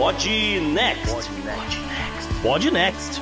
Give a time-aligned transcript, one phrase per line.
[0.00, 0.24] Pod
[0.72, 1.30] Next.
[2.42, 3.20] Pod Next.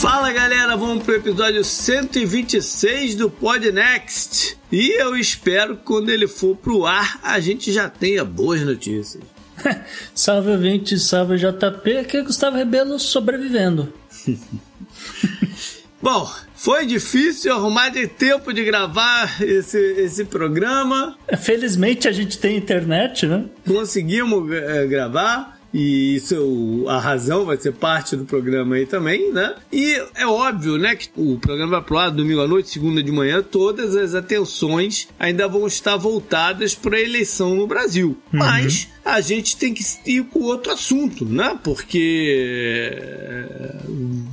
[0.00, 4.56] Fala galera, vamos pro episódio 126 do Pod Next.
[4.72, 9.22] E eu espero que quando ele for pro ar a gente já tenha boas notícias.
[10.14, 13.92] salve 20, salve JP, aqui é Gustavo Rebelo sobrevivendo.
[16.00, 21.18] Bom, foi difícil arrumar de tempo de gravar esse, esse programa.
[21.36, 23.44] Felizmente a gente tem internet, né?
[23.66, 29.54] Conseguimos é, gravar e isso a razão vai ser parte do programa aí também, né?
[29.72, 33.12] E é óbvio, né, que o programa vai pro ar domingo à noite, segunda de
[33.12, 38.16] manhã, todas as atenções ainda vão estar voltadas para a eleição no Brasil.
[38.32, 38.38] Uhum.
[38.38, 41.58] Mas a gente tem que ir com outro assunto, né?
[41.64, 43.76] Porque eh,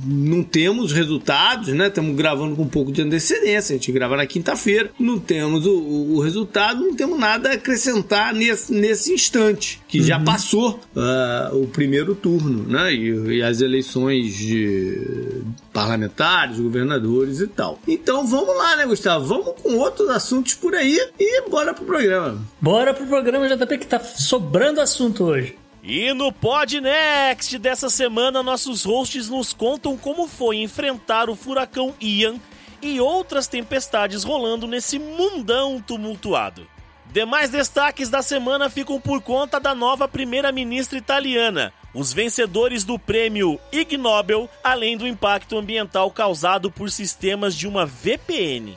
[0.04, 1.86] não temos resultados, né?
[1.88, 5.72] Estamos gravando com um pouco de antecedência, a gente grava na quinta-feira, não temos o,
[5.72, 10.04] o, resultado, não temos nada a acrescentar nesse, nesse instante, que uhum.
[10.04, 12.92] já passou uh, o primeiro turno, né?
[12.92, 15.42] E, e as eleições de
[15.80, 17.78] parlamentares, governadores e tal.
[17.86, 19.26] Então vamos lá, né, Gustavo?
[19.26, 22.40] Vamos com outros assuntos por aí e bora pro programa.
[22.60, 25.56] Bora pro programa, JP, que tá sobrando sobrando assunto hoje.
[25.82, 31.94] E no Pod Next dessa semana, nossos hosts nos contam como foi enfrentar o furacão
[32.00, 32.36] Ian
[32.82, 36.66] e outras tempestades rolando nesse mundão tumultuado.
[37.16, 43.58] Demais destaques da semana ficam por conta da nova primeira-ministra italiana, os vencedores do prêmio
[43.72, 48.76] Ig Nobel, além do impacto ambiental causado por sistemas de uma VPN.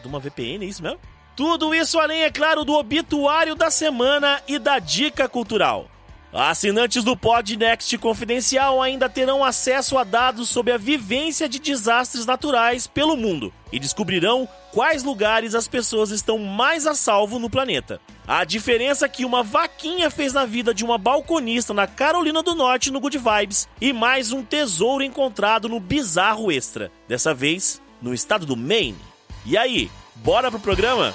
[0.00, 0.98] De uma VPN, é isso mesmo?
[1.36, 5.90] Tudo isso além, é claro, do obituário da semana e da dica cultural.
[6.32, 12.24] Assinantes do Pod Next Confidencial ainda terão acesso a dados sobre a vivência de desastres
[12.24, 18.00] naturais pelo mundo e descobrirão quais lugares as pessoas estão mais a salvo no planeta.
[18.26, 22.90] A diferença que uma vaquinha fez na vida de uma balconista na Carolina do Norte
[22.90, 28.46] no Good Vibes e mais um tesouro encontrado no Bizarro Extra, dessa vez no estado
[28.46, 28.96] do Maine.
[29.44, 31.14] E aí, Bora pro programa?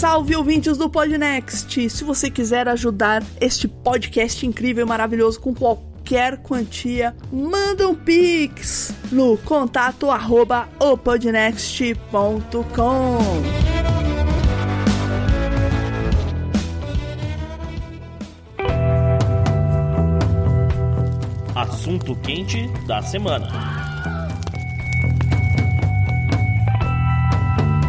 [0.00, 1.90] Salve ouvintes do Podnext!
[1.90, 8.94] Se você quiser ajudar este podcast incrível e maravilhoso com qualquer quantia, manda um pix
[9.12, 10.70] no contato arroba
[21.54, 23.79] assunto quente da semana.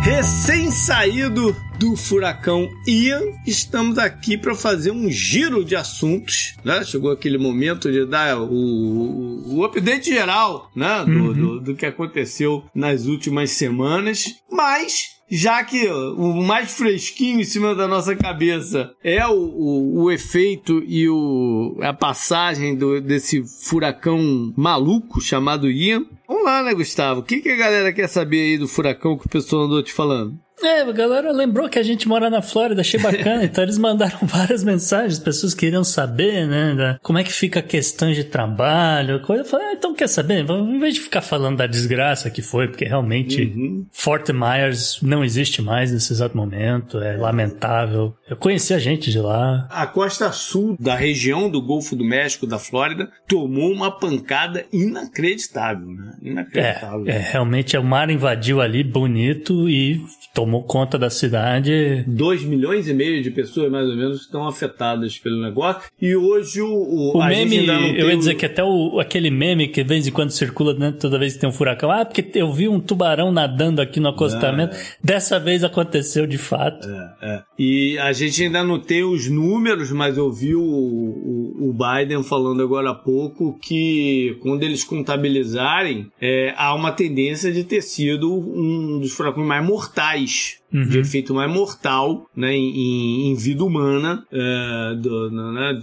[0.02, 6.56] Recém-saído do furacão Ian, estamos aqui para fazer um giro de assuntos.
[6.66, 6.84] Né?
[6.84, 11.06] Chegou aquele momento de dar o, o, o update geral né?
[11.06, 11.34] Do, uhum.
[11.34, 17.74] do, do que aconteceu nas últimas semanas, mas já que o mais fresquinho em cima
[17.74, 24.54] da nossa cabeça é o, o, o efeito e o, a passagem do, desse furacão
[24.58, 26.06] maluco chamado Ian.
[26.32, 27.20] Vamos lá, né, Gustavo?
[27.20, 29.92] O que, que a galera quer saber aí do furacão que o pessoal andou te
[29.92, 30.40] falando?
[30.64, 33.44] É, a galera lembrou que a gente mora na Flórida, achei bacana.
[33.46, 36.76] então eles mandaram várias mensagens, pessoas queriam saber, né?
[36.76, 39.22] Da, como é que fica a questão de trabalho.
[39.22, 39.44] Coisa.
[39.44, 40.46] Eu falei, ah, então quer saber?
[40.50, 43.86] Em vez de ficar falando da desgraça que foi, porque realmente uhum.
[43.92, 48.16] Fort Myers não existe mais nesse exato momento, é lamentável.
[48.30, 49.68] Eu conheci a gente de lá.
[49.70, 55.88] A costa sul da região do Golfo do México, da Flórida, tomou uma pancada inacreditável,
[55.88, 56.14] né?
[56.22, 57.08] Inacreditável.
[57.08, 60.02] É, é realmente é o mar invadiu ali bonito e
[60.34, 62.04] tomou conta da cidade.
[62.08, 65.84] 2 milhões e meio de pessoas, mais ou menos, estão afetadas pelo negócio.
[66.02, 66.82] E hoje o.
[66.82, 70.12] O, o meme, eu ia dizer que até o, aquele meme que de vez em
[70.12, 71.92] quando circula né, toda vez que tem um furacão.
[71.92, 74.76] Ah, porque eu vi um tubarão nadando aqui no acostamento.
[74.76, 74.82] É.
[75.04, 76.88] Dessa vez aconteceu de fato.
[76.88, 77.44] É, é.
[77.58, 82.24] E a gente ainda não tem os números, mas eu vi o, o, o Biden
[82.24, 88.34] falando agora há pouco que quando eles contabilizarem, é, há uma tendência de ter sido
[88.34, 90.88] um dos furacões mais mortais Uhum.
[90.88, 95.78] de efeito mais mortal né, em, em vida humana é, do, né,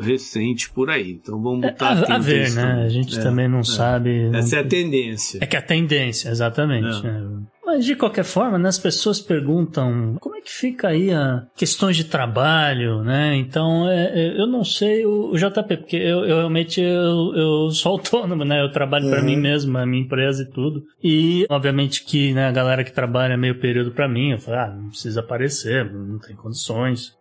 [0.00, 1.20] recente por aí.
[1.22, 2.82] Então vamos botar é, a, a ver, né?
[2.82, 3.64] A gente é, também não é.
[3.64, 4.30] sabe.
[4.32, 4.62] Essa não...
[4.62, 5.38] é a tendência.
[5.42, 7.06] É que a tendência, exatamente.
[7.06, 7.10] É.
[7.10, 7.42] Né?
[7.72, 11.96] Mas de qualquer forma, né, as pessoas perguntam como é que fica aí a questões
[11.96, 13.34] de trabalho, né?
[13.36, 17.70] Então, é, é, eu não sei o, o JP, porque eu, eu realmente eu, eu,
[17.70, 18.60] sou autônomo, né?
[18.62, 19.10] Eu trabalho uhum.
[19.10, 20.82] para mim mesmo, a minha empresa e tudo.
[21.02, 24.68] E, obviamente, que né, a galera que trabalha meio período para mim, eu falo, ah,
[24.68, 27.14] não precisa aparecer, não tem condições.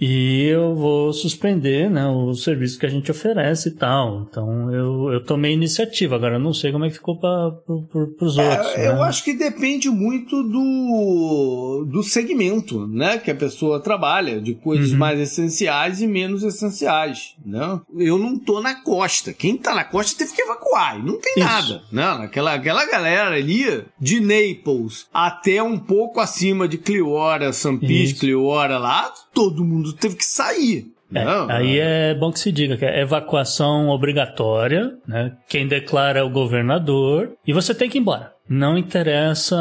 [0.00, 4.26] E eu vou suspender né, o serviço que a gente oferece e tal.
[4.28, 6.16] Então eu, eu tomei iniciativa.
[6.16, 8.76] Agora eu não sei como é que ficou para pro, os é, outros.
[8.76, 9.02] Eu né?
[9.02, 14.98] acho que depende muito do, do segmento né, que a pessoa trabalha, de coisas uhum.
[14.98, 17.34] mais essenciais e menos essenciais.
[17.44, 17.80] Né?
[17.96, 19.32] Eu não tô na costa.
[19.32, 20.98] Quem tá na costa teve que evacuar.
[20.98, 21.46] E não tem Isso.
[21.46, 21.82] nada.
[21.90, 22.04] Né?
[22.24, 29.12] Aquela, aquela galera ali, de Naples até um pouco acima de Cleora, Sampis, Cleora lá,
[29.32, 30.86] todo mundo teve que sair.
[31.14, 35.32] É, não, aí é bom que se diga que é evacuação obrigatória, né?
[35.48, 38.32] Quem declara é o governador e você tem que ir embora.
[38.48, 39.56] Não interessa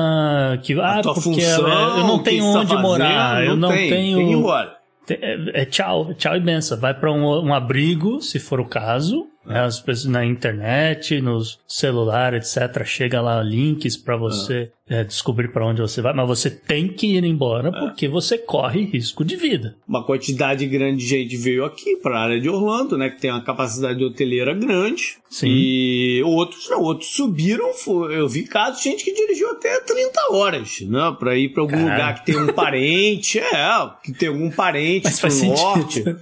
[0.64, 4.18] que ah, porque função, eu não tenho onde tá morar, não eu não tem, tenho.
[4.18, 4.78] Tem que ir embora.
[5.10, 6.80] É, é, tchau, tchau e benção.
[6.80, 11.60] Vai para um, um abrigo, se for o caso, né, as pessoas na internet, nos
[11.68, 12.84] celulares, etc.
[12.86, 15.02] Chega lá links para você é.
[15.02, 17.72] É, descobrir para onde você vai, mas você tem que ir embora é.
[17.72, 19.76] porque você corre risco de vida.
[19.88, 23.32] Uma quantidade grande de gente veio aqui para a área de Orlando, né, que tem
[23.32, 25.18] uma capacidade hoteleira grande.
[25.30, 25.48] Sim.
[25.50, 27.72] E outros não, outros subiram.
[28.12, 31.72] Eu vi casos de gente que dirigiu até 30 horas, né, para ir para algum
[31.72, 31.92] Caramba.
[31.94, 36.04] lugar que tem um parente, é, que tem algum parente mas no norte.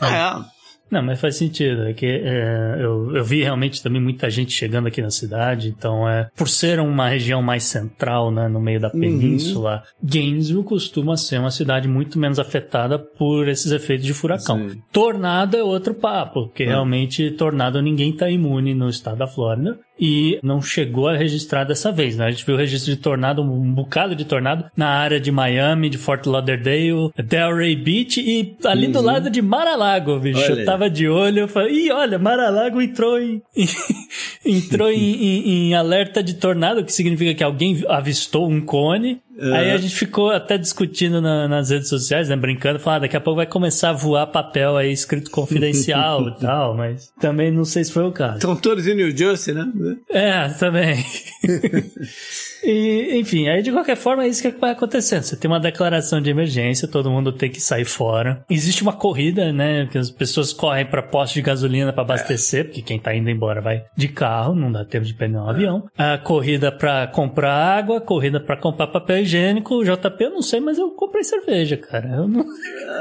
[0.00, 0.61] É.
[0.92, 1.84] Não, mas faz sentido.
[1.84, 5.70] É que é, eu, eu vi realmente também muita gente chegando aqui na cidade.
[5.70, 9.00] Então, é por ser uma região mais central, né, no meio da uhum.
[9.00, 10.08] península, uhum.
[10.10, 14.68] Gainesville costuma ser uma cidade muito menos afetada por esses efeitos de furacão.
[14.68, 14.82] Sim.
[14.92, 16.68] Tornado é outro papo, porque uhum.
[16.68, 21.92] realmente tornado ninguém tá imune no estado da Flórida e não chegou a registrar dessa
[21.92, 22.26] vez, né?
[22.26, 25.88] A gente viu o registro de tornado, um bocado de tornado na área de Miami,
[25.88, 28.92] de Fort Lauderdale, Delray Beach e ali uhum.
[28.92, 30.40] do lado de Mar-a-Lago, bicho.
[30.40, 30.62] Olha.
[30.62, 33.40] Eu tava de olho, eu falei, ih, olha, Mar-a-Lago entrou em,
[34.44, 39.54] entrou em, em, em, alerta de tornado, que significa que alguém avistou um cone Uhum.
[39.54, 42.36] Aí a gente ficou até discutindo na, nas redes sociais, né?
[42.36, 46.38] Brincando, falando, ah, daqui a pouco vai começar a voar papel aí escrito confidencial e
[46.38, 48.36] tal, mas também não sei se foi o caso.
[48.36, 49.66] Estão todos em New Jersey, né?
[50.08, 51.04] É, também.
[52.62, 55.22] E, enfim, aí de qualquer forma é isso que vai acontecendo.
[55.22, 58.44] Você tem uma declaração de emergência, todo mundo tem que sair fora.
[58.48, 59.88] Existe uma corrida, né?
[59.90, 62.64] Que as pessoas correm para postos de gasolina para abastecer, é.
[62.64, 65.50] porque quem tá indo embora vai de carro, não dá tempo de pegar um é.
[65.50, 65.88] avião.
[65.96, 69.82] A corrida para comprar água, corrida para comprar papel higiênico.
[69.84, 72.08] JP eu não sei, mas eu comprei cerveja, cara.
[72.08, 72.44] Eu não...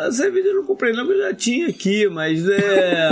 [0.06, 3.10] A cerveja eu não comprei, não, eu já tinha aqui, mas é.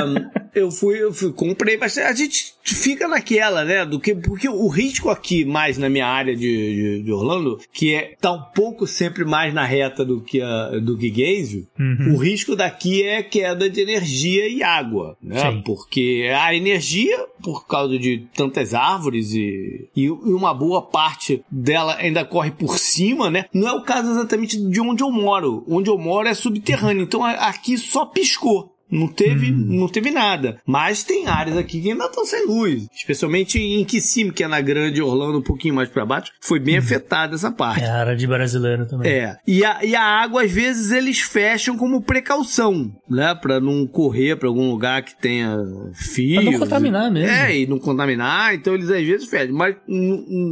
[0.56, 2.08] eu fui, eu fui, comprei bastante.
[2.08, 3.86] A gente fica naquela, né?
[3.86, 7.94] Do que, porque o risco aqui, mais na minha área de, de, de Orlando, que
[7.94, 12.16] é tá um pouco sempre mais na reta do que, a, do que Gainesville, uhum.
[12.16, 15.52] o risco daqui é queda de energia e água, né?
[15.52, 15.62] Sim.
[15.62, 22.26] Porque a energia, por causa de tantas árvores e, e uma boa parte dela ainda
[22.26, 23.46] corre por cima, né?
[23.54, 25.64] Não é o caso exatamente de onde eu moro.
[25.68, 28.74] Onde eu moro é subterrâneo, então aqui só piscou.
[28.92, 29.66] Não teve, hum.
[29.68, 30.58] não teve nada.
[30.66, 32.88] Mas tem áreas aqui que ainda estão sem luz.
[32.94, 36.32] Especialmente em Kissimmee, que é na grande Orlando, um pouquinho mais para baixo.
[36.42, 36.80] Foi bem hum.
[36.80, 37.84] afetada essa parte.
[37.84, 39.12] É a área de brasileiro também.
[39.12, 39.38] É.
[39.46, 43.36] E a, e a água, às vezes, eles fecham como precaução, né?
[43.36, 45.58] Pra não correr para algum lugar que tenha
[45.94, 46.42] fio.
[46.42, 47.30] Pra não contaminar mesmo.
[47.30, 48.56] É, e não contaminar.
[48.56, 49.56] Então eles às vezes fecham.
[49.56, 49.76] Mas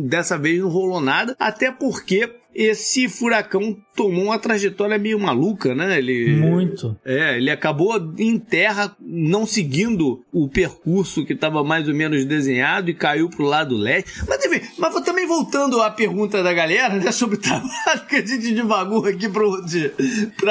[0.05, 1.35] dessa vez não rolou nada.
[1.39, 5.99] Até porque esse furacão tomou uma trajetória meio maluca, né?
[5.99, 6.97] Ele muito.
[7.05, 12.89] É, ele acabou em terra não seguindo o percurso que estava mais ou menos desenhado
[12.89, 14.11] e caiu pro lado leste.
[14.27, 18.25] Mas enfim, mas também voltando à pergunta da galera, né, sobre o trabalho que a
[18.25, 19.45] gente devagou aqui para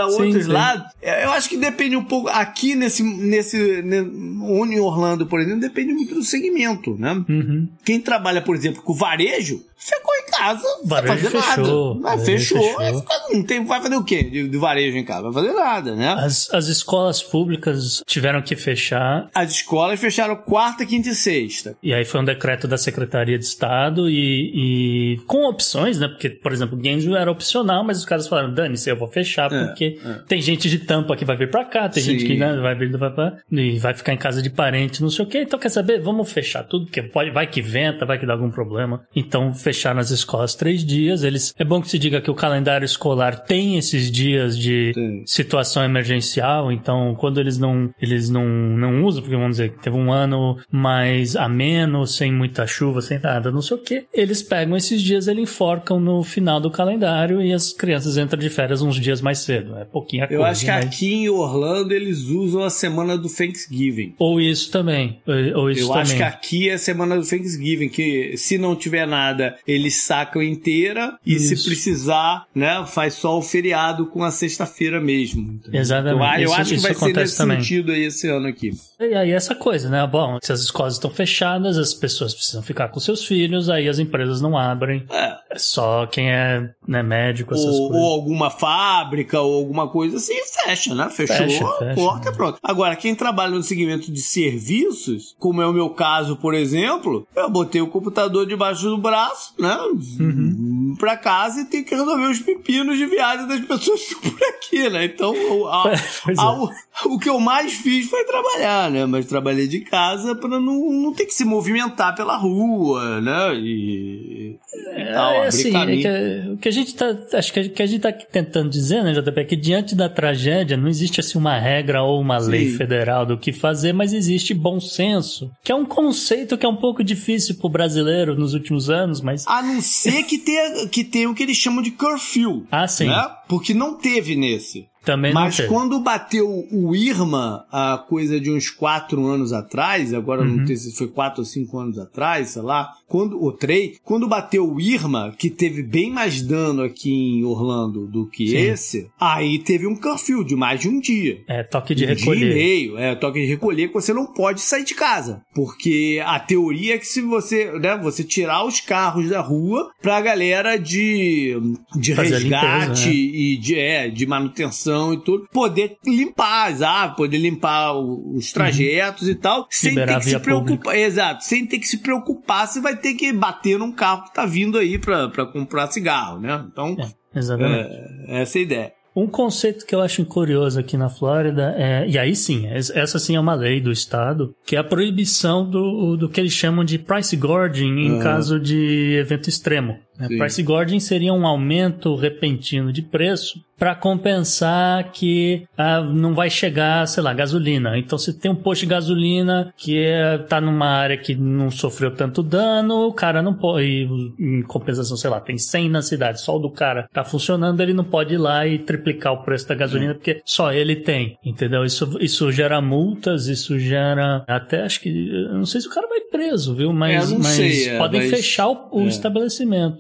[0.06, 0.86] outros, sim, lados.
[1.02, 5.92] É, eu acho que depende um pouco aqui nesse nesse em Orlando, por exemplo, depende
[5.92, 7.12] muito do segmento, né?
[7.28, 7.68] Uhum.
[7.84, 11.95] Quem trabalha, por exemplo, com varejo, ficou em casa, varejo vai fazer fechou, nada.
[12.00, 13.04] Mas varejo fechou, fechou.
[13.32, 15.22] não tem, vai fazer o quê de, de varejo em casa?
[15.30, 16.08] Vai fazer nada, né?
[16.08, 19.28] As, as escolas públicas tiveram que fechar.
[19.34, 21.76] As escolas fecharam quarta, quinta e sexta.
[21.82, 26.08] E aí foi um decreto da Secretaria de Estado e, e com opções, né?
[26.08, 29.66] Porque, por exemplo, Gainesville era opcional, mas os caras falaram, dane-se, eu vou fechar, É,
[29.66, 30.12] porque é.
[30.26, 32.12] tem gente de Tampa que vai vir pra cá, tem Sim.
[32.12, 35.10] gente que né, vai vir vai pra, e vai ficar em casa de parente, não
[35.10, 35.42] sei o quê.
[35.42, 36.00] Então, quer saber?
[36.00, 39.02] Vamos fechar tudo, porque pode, vai que venta, vai que dá algum problema.
[39.14, 41.22] Então, fecharam as escolas três dias.
[41.22, 45.22] Eles, é bom que se diga que o calendário escolar tem esses dias de Tem.
[45.26, 49.96] situação emergencial, então quando eles não eles não, não usam, porque vamos dizer que teve
[49.96, 54.76] um ano mais ameno, sem muita chuva, sem nada, não sei o que, eles pegam
[54.76, 58.96] esses dias, eles enforcam no final do calendário e as crianças entram de férias uns
[59.00, 59.76] dias mais cedo.
[59.76, 60.44] É pouquinha Eu coisa.
[60.50, 64.14] acho que mas- aqui em Orlando eles usam a semana do Thanksgiving.
[64.18, 65.20] Ou isso também.
[65.26, 66.02] Ou, ou isso Eu também.
[66.02, 70.42] acho que aqui é a semana do Thanksgiving, que se não tiver nada, eles sacam
[70.42, 71.70] inteira e se Isso.
[71.76, 75.60] Precisar, né, faz só o feriado com a sexta-feira mesmo.
[75.72, 76.36] Exatamente.
[76.36, 77.56] Eu, eu Isso- acho que vai ser nesse também.
[77.60, 78.70] sentido aí esse ano aqui.
[78.98, 80.06] E aí essa coisa, né?
[80.06, 83.98] Bom, se as escolas estão fechadas, as pessoas precisam ficar com seus filhos, aí as
[83.98, 85.04] empresas não abrem.
[85.10, 85.36] É.
[85.50, 87.96] É só quem é né, médico, essas Ou, coisas.
[88.04, 91.08] ou alguma fábrica ou alguma coisa assim, fecha, né?
[91.10, 92.36] Fechou, Fecha, a fecha, porta né?
[92.36, 92.58] pronto.
[92.62, 97.48] Agora, quem trabalha no segmento de serviços, como é o meu caso, por exemplo, eu
[97.50, 99.76] botei o computador debaixo do braço, né?
[100.20, 100.94] Uhum.
[100.98, 104.42] Pra casa e tenho que resolver os pepinos de viagem das pessoas que estão por
[104.48, 105.04] aqui, né?
[105.04, 105.92] Então, o, a-
[106.24, 106.40] Pois é.
[106.40, 106.70] a- o,
[107.14, 109.04] o que eu mais fiz foi trabalhar, né?
[109.06, 110.60] Mas trabalhei de casa pra não,
[110.92, 113.54] não ter que se movimentar pela rua, né?
[113.56, 114.56] E,
[114.96, 117.82] e tal, É, assim, é que, o que a gente tá, acho que a, que
[117.82, 121.38] a gente tá tentando dizer, né, JP, é que diante da tragédia não existe assim
[121.38, 122.50] uma regra ou uma Sim.
[122.50, 126.68] lei federal do que fazer, mas existe bom senso, que é um conceito que é
[126.68, 131.04] um pouco difícil pro brasileiro nos últimos anos, mas A não ser que tenha, que
[131.26, 132.66] o que eles chamam de curfew.
[132.70, 133.06] Ah, sim.
[133.06, 133.30] Né?
[133.48, 134.88] Porque não teve nesse.
[135.06, 140.56] Também Mas quando bateu o Irma, a coisa de uns quatro anos atrás, agora Uhum.
[140.58, 144.26] não sei se foi quatro ou cinco anos atrás, sei lá, quando, ou três, quando
[144.28, 148.56] bateu o Irma, que teve bem mais dano aqui em Orlando do que Sim.
[148.56, 151.38] esse, aí teve um curfew de mais de um dia.
[151.46, 152.54] É, toque de um dia e recolher.
[152.54, 155.40] meio, é, toque de recolher que você não pode sair de casa.
[155.54, 160.20] Porque a teoria é que se você, né, você tirar os carros da rua pra
[160.20, 161.56] galera de,
[161.96, 163.12] de Fazer resgate limpeza, né?
[163.14, 169.28] e de, é, de manutenção e tudo, poder limpar as árvores, poder limpar os trajetos
[169.28, 170.96] e tal, sem Liberar ter que se preocupar.
[170.96, 174.44] Exato, sem ter que se preocupar se vai ter que bater num carro que tá
[174.46, 176.64] vindo aí pra, pra comprar cigarro, né?
[176.70, 177.88] Então, É, exatamente.
[178.28, 178.92] é, essa é a ideia.
[179.18, 183.18] Um conceito que eu acho curioso aqui na Flórida é, e aí sim, es- essa
[183.18, 186.84] sim é uma lei do estado, que é a proibição do, do que eles chamam
[186.84, 188.22] de price gouging em Aham.
[188.22, 189.96] caso de evento extremo.
[190.18, 190.28] Né?
[190.28, 190.38] Sim.
[190.38, 197.06] Price gouging seria um aumento repentino de preço para compensar que ah, não vai chegar,
[197.06, 197.98] sei lá, gasolina.
[197.98, 202.10] Então, se tem um posto de gasolina que é, tá numa área que não sofreu
[202.14, 203.84] tanto dano, o cara não pode.
[203.86, 204.08] e,
[204.38, 207.92] Em compensação, sei lá, tem 100 na cidade, só o do cara tá funcionando, ele
[207.92, 211.38] não pode ir lá e triplicar o preço da gasolina, porque só ele tem.
[211.44, 211.84] Entendeu?
[211.84, 214.42] Isso, isso gera multas, isso gera.
[214.46, 215.10] Até acho que.
[215.52, 216.92] Não sei se o cara vai preso, viu?
[216.92, 219.06] Mas, É, mas sei, é, podem mas- fechar o, o é.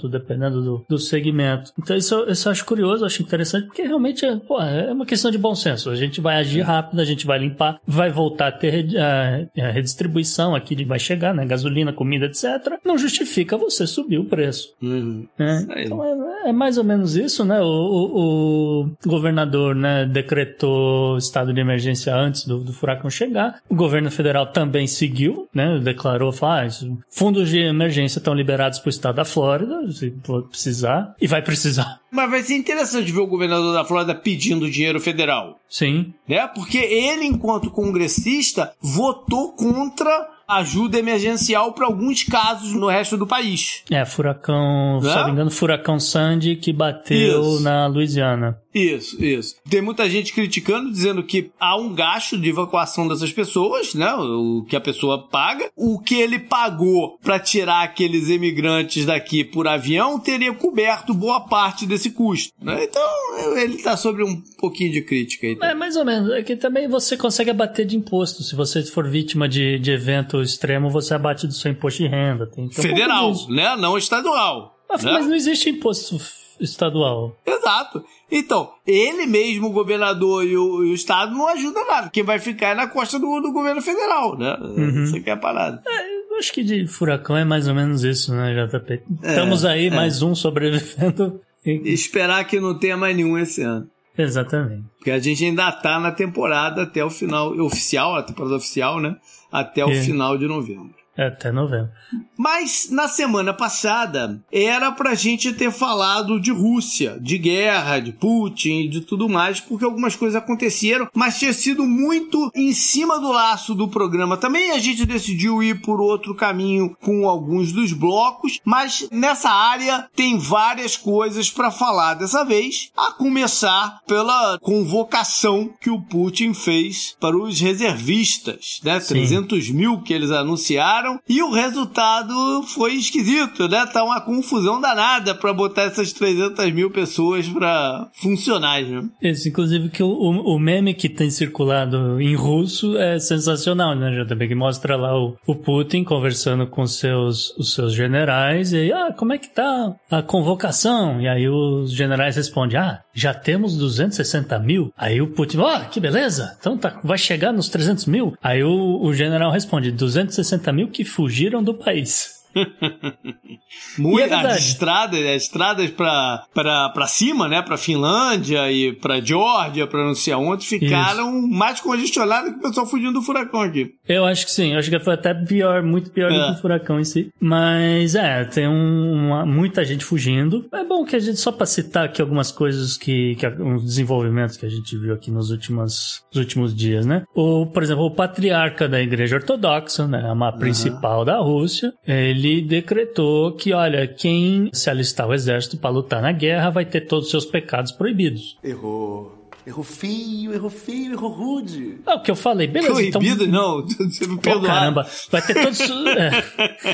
[0.08, 1.72] Dependendo do, do segmento.
[1.78, 4.92] Então, isso, eu- isso eu acho curioso, eu acho interessante, porque realmente é, pô, é
[4.92, 5.90] uma questão de bom senso.
[5.90, 9.70] A gente vai agir rápido, a gente vai limpar, vai voltar a ter a, a
[9.70, 11.44] redistribuição aqui, vai chegar, né?
[11.46, 12.44] Gasolina, comida, etc.
[12.84, 14.68] Não justifica você subir o preço.
[14.82, 15.26] Uhum.
[15.38, 15.66] né?
[15.78, 17.60] Então é, é mais ou menos isso, né?
[17.60, 23.60] O, o- o governador né, decretou estado de emergência antes do, do furacão chegar.
[23.68, 25.78] O governo federal também seguiu, né?
[25.82, 26.68] Declarou, falou, ah,
[27.10, 30.14] fundos de emergência estão liberados para o estado da Flórida, se
[30.48, 32.00] precisar, e vai precisar.
[32.10, 36.46] Mas vai ser interessante ver o governador da Flórida pedindo dinheiro federal, Sim, né?
[36.48, 43.82] Porque ele, enquanto congressista, votou contra ajuda emergencial para alguns casos no resto do país.
[43.90, 45.14] é, furacão, se Né?
[45.16, 47.62] não me engano, furacão Sandy que bateu Isso.
[47.62, 48.56] na Louisiana.
[48.76, 49.56] Isso, isso.
[49.70, 54.12] Tem muita gente criticando, dizendo que há um gasto de evacuação dessas pessoas, né?
[54.14, 55.70] O que a pessoa paga.
[55.74, 61.86] O que ele pagou para tirar aqueles imigrantes daqui por avião teria coberto boa parte
[61.86, 62.52] desse custo.
[62.60, 62.84] né?
[62.84, 65.56] Então, ele tá sobre um pouquinho de crítica aí.
[65.62, 66.30] É, mais ou menos.
[66.32, 68.42] É que também você consegue abater de imposto.
[68.42, 72.46] Se você for vítima de, de evento extremo, você abate do seu imposto de renda.
[72.46, 73.74] Tem, Federal, né?
[73.76, 74.76] Não estadual.
[74.86, 75.12] Mas, né?
[75.12, 76.20] mas não existe imposto
[76.60, 77.36] estadual.
[77.46, 78.04] Exato.
[78.30, 82.10] Então, ele mesmo, o governador e o, e o Estado, não ajuda nada.
[82.10, 84.56] Quem vai ficar é na costa do, do governo federal, né?
[84.60, 85.04] Uhum.
[85.04, 85.82] Isso aqui é a parada.
[86.30, 89.02] Eu acho que de furacão é mais ou menos isso, né, JP?
[89.22, 89.90] Estamos aí, é.
[89.90, 91.40] mais um sobrevivendo.
[91.64, 93.88] E esperar que não tenha mais nenhum esse ano.
[94.16, 94.84] Exatamente.
[94.98, 99.16] Porque a gente ainda tá na temporada até o final oficial, a temporada oficial, né?
[99.50, 100.02] Até o É.
[100.02, 100.94] final de novembro.
[101.16, 101.90] É, Até novembro.
[102.36, 108.82] Mas na semana passada era pra gente ter falado de Rússia, de guerra, de Putin
[108.82, 113.32] e de tudo mais, porque algumas coisas aconteceram, mas tinha sido muito em cima do
[113.32, 114.36] laço do programa.
[114.36, 120.08] Também a gente decidiu ir por outro caminho com alguns dos blocos, mas nessa área
[120.14, 127.16] tem várias coisas pra falar dessa vez, a começar pela convocação que o Putin fez
[127.18, 129.00] para os reservistas, né?
[129.00, 129.14] Sim.
[129.14, 133.86] 300 mil que eles anunciaram e o resultado foi esquisito, né?
[133.86, 139.08] Tá uma confusão danada pra botar essas 300 mil pessoas pra funcionar, né?
[139.20, 144.48] Esse, inclusive, que o, o, meme que tem circulado em russo é sensacional, né, JB?
[144.48, 149.12] Que mostra lá o, o Putin conversando com seus, os seus generais e aí, ah,
[149.16, 151.20] como é que tá a convocação?
[151.20, 154.92] E aí os generais respondem, ah, já temos 260 mil.
[154.96, 158.36] Aí o Putin, ó, que beleza, então tá, vai chegar nos 300 mil.
[158.42, 162.35] Aí o, o general responde, 260 mil que fugiram do país.
[163.98, 167.62] Muito, E é as estradas, as estradas pra, pra, pra cima, né?
[167.62, 172.86] Pra Finlândia e pra Geórgia, pra não sei aonde, ficaram mais congestionadas que o pessoal
[172.86, 173.90] fugindo do furacão aqui.
[174.08, 176.46] Eu acho que sim, eu acho que foi até pior, muito pior do É.
[176.46, 177.30] que o furacão em si.
[177.40, 180.66] Mas é, tem um- uma- muita gente fugindo.
[180.72, 184.56] É bom que a gente, só pra citar aqui algumas coisas que, que uns desenvolvimentos
[184.56, 187.24] que a gente viu aqui nos últimos, nos últimos dias, né?
[187.34, 190.30] O, por exemplo, o patriarca da igreja ortodoxa, né?
[190.46, 196.22] A principal da Rússia, ele decretou que, olha, quem se alistar ao exército pra lutar
[196.22, 198.56] na guerra vai ter todos os seus pecados proibidos.
[198.62, 199.35] Errou.
[199.66, 201.98] Errou feio, errou feio, errou rude.
[202.06, 203.02] É o que eu falei, beleza.
[203.02, 203.84] então- Proibido, não.
[203.98, 204.74] Você me Pô, perdoar.
[204.74, 206.44] caramba, vai ter todos, é,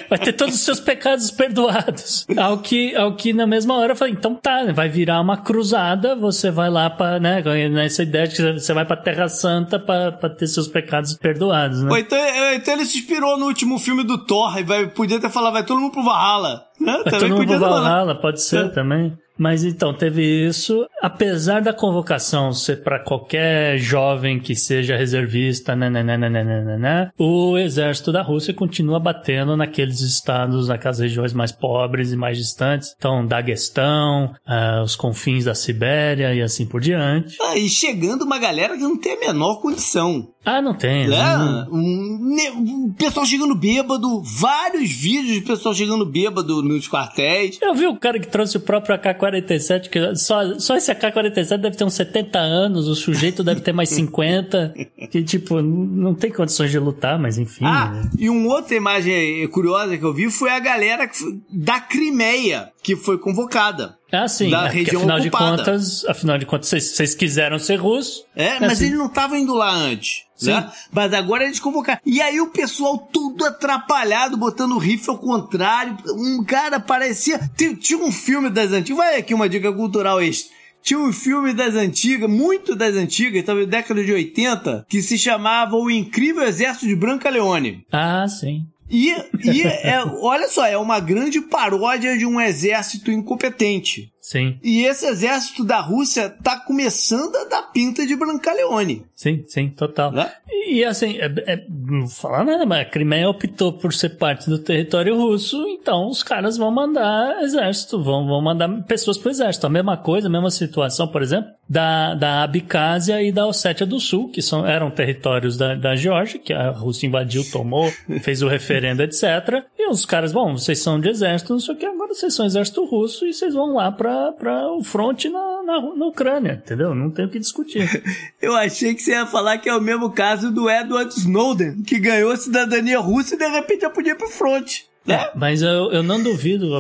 [0.09, 2.27] vai ter todos os seus pecados perdoados.
[2.37, 5.37] Ao que, ao que na mesma hora eu falei, então tá, né, vai virar uma
[5.37, 9.79] cruzada, você vai lá para, né, nessa ideia de que você vai pra Terra Santa
[9.79, 11.91] pra pra ter seus pecados perdoados, né?
[11.91, 12.19] Ou então,
[12.55, 15.65] então ele se inspirou no último filme do Thor e vai, podia ter falado, vai
[15.67, 16.65] todo mundo pro Valhalla.
[16.83, 17.03] Né?
[17.05, 17.59] Vai todo mundo podia.
[17.59, 18.69] Valhalla, pode ser É.
[18.69, 19.13] também.
[19.39, 20.87] Mas então, teve isso.
[21.01, 28.23] Apesar da convocação ser para qualquer jovem que seja reservista, né, nananana, o exército da
[28.23, 32.95] Rússia continua batendo naqueles estados, naquelas regiões mais pobres e mais distantes.
[32.97, 37.37] Então, Daguestão, ah, os confins da Sibéria e assim por diante.
[37.41, 40.29] Ah, e chegando uma galera que não tem a menor condição.
[40.45, 41.07] Ah, não tem.
[41.07, 47.59] Não- Um, um pessoal chegando bêbado, vários vídeos de pessoal chegando bêbado nos quartéis.
[47.63, 51.77] Eu vi o cara que trouxe o próprio AK-47, que só, só esse AK-47 deve
[51.77, 54.75] ter uns 70 anos, o sujeito deve ter mais 50,
[55.11, 57.65] que tipo, não tem condições de lutar, mas enfim.
[57.65, 58.11] Ah, né?
[58.19, 61.09] e uma outra imagem curiosa que eu vi foi a galera
[61.51, 63.97] da Crimeia que foi convocada.
[64.11, 65.57] Ah, sim, da é, região afinal de ocupada.
[65.59, 68.25] contas, afinal de contas, vocês- quiseram ser russos.
[68.35, 68.87] É, mas assim.
[68.87, 70.25] eles não estavam indo lá antes.
[70.43, 70.69] Né?
[70.91, 72.01] Mas agora eles convocaram.
[72.05, 75.97] E aí o pessoal tudo atrapalhado, botando o rifle ao contrário.
[76.17, 77.39] Um cara parecia.
[77.57, 78.97] Tinha, tinha um filme das antigas.
[78.97, 80.53] Vai aqui uma dica cultural extra.
[80.83, 85.77] Tinha um filme das antigas, muito das antigas, talvez década de 80, que se chamava
[85.77, 87.87] O Incrível Exército de Branca Leone.
[87.93, 88.67] Ah, sim.
[88.93, 89.11] E,
[89.43, 94.12] e é, olha só, é uma grande paródia de um exército incompetente.
[94.25, 99.05] Sim, E esse exército da Rússia tá começando a dar pinta de Brancaleone.
[99.17, 100.13] sim, sim, total.
[100.13, 100.31] Né?
[100.49, 104.11] E, e, assim, é, é- não vou falar nada, mas a Crimeia optou por ser
[104.11, 109.31] parte do território russo, então os caras vão mandar exército, vão, vão mandar pessoas pro
[109.31, 109.67] exército.
[109.67, 113.99] A mesma coisa, a mesma situação, por exemplo, da, da Abkhazia e da Ossétia do
[113.99, 117.91] Sul, que são, eram territórios da, da Geórgia, que a Rússia invadiu, tomou,
[118.23, 119.65] fez o referendo, etc.
[119.77, 122.47] E os caras, bom, vocês são de exército, não sei o que, agora vocês são
[122.47, 126.95] exército russo e vocês vão lá pra, pra o fronte na, na, na Ucrânia, entendeu?
[126.95, 127.89] Não tem o que discutir.
[128.41, 131.99] Eu achei que você ia falar que é o mesmo caso do Edward Snowden, que
[131.99, 134.92] ganhou a cidadania russa e de repente já podia ir pro fronte.
[135.07, 136.79] É, mas eu, eu não duvido.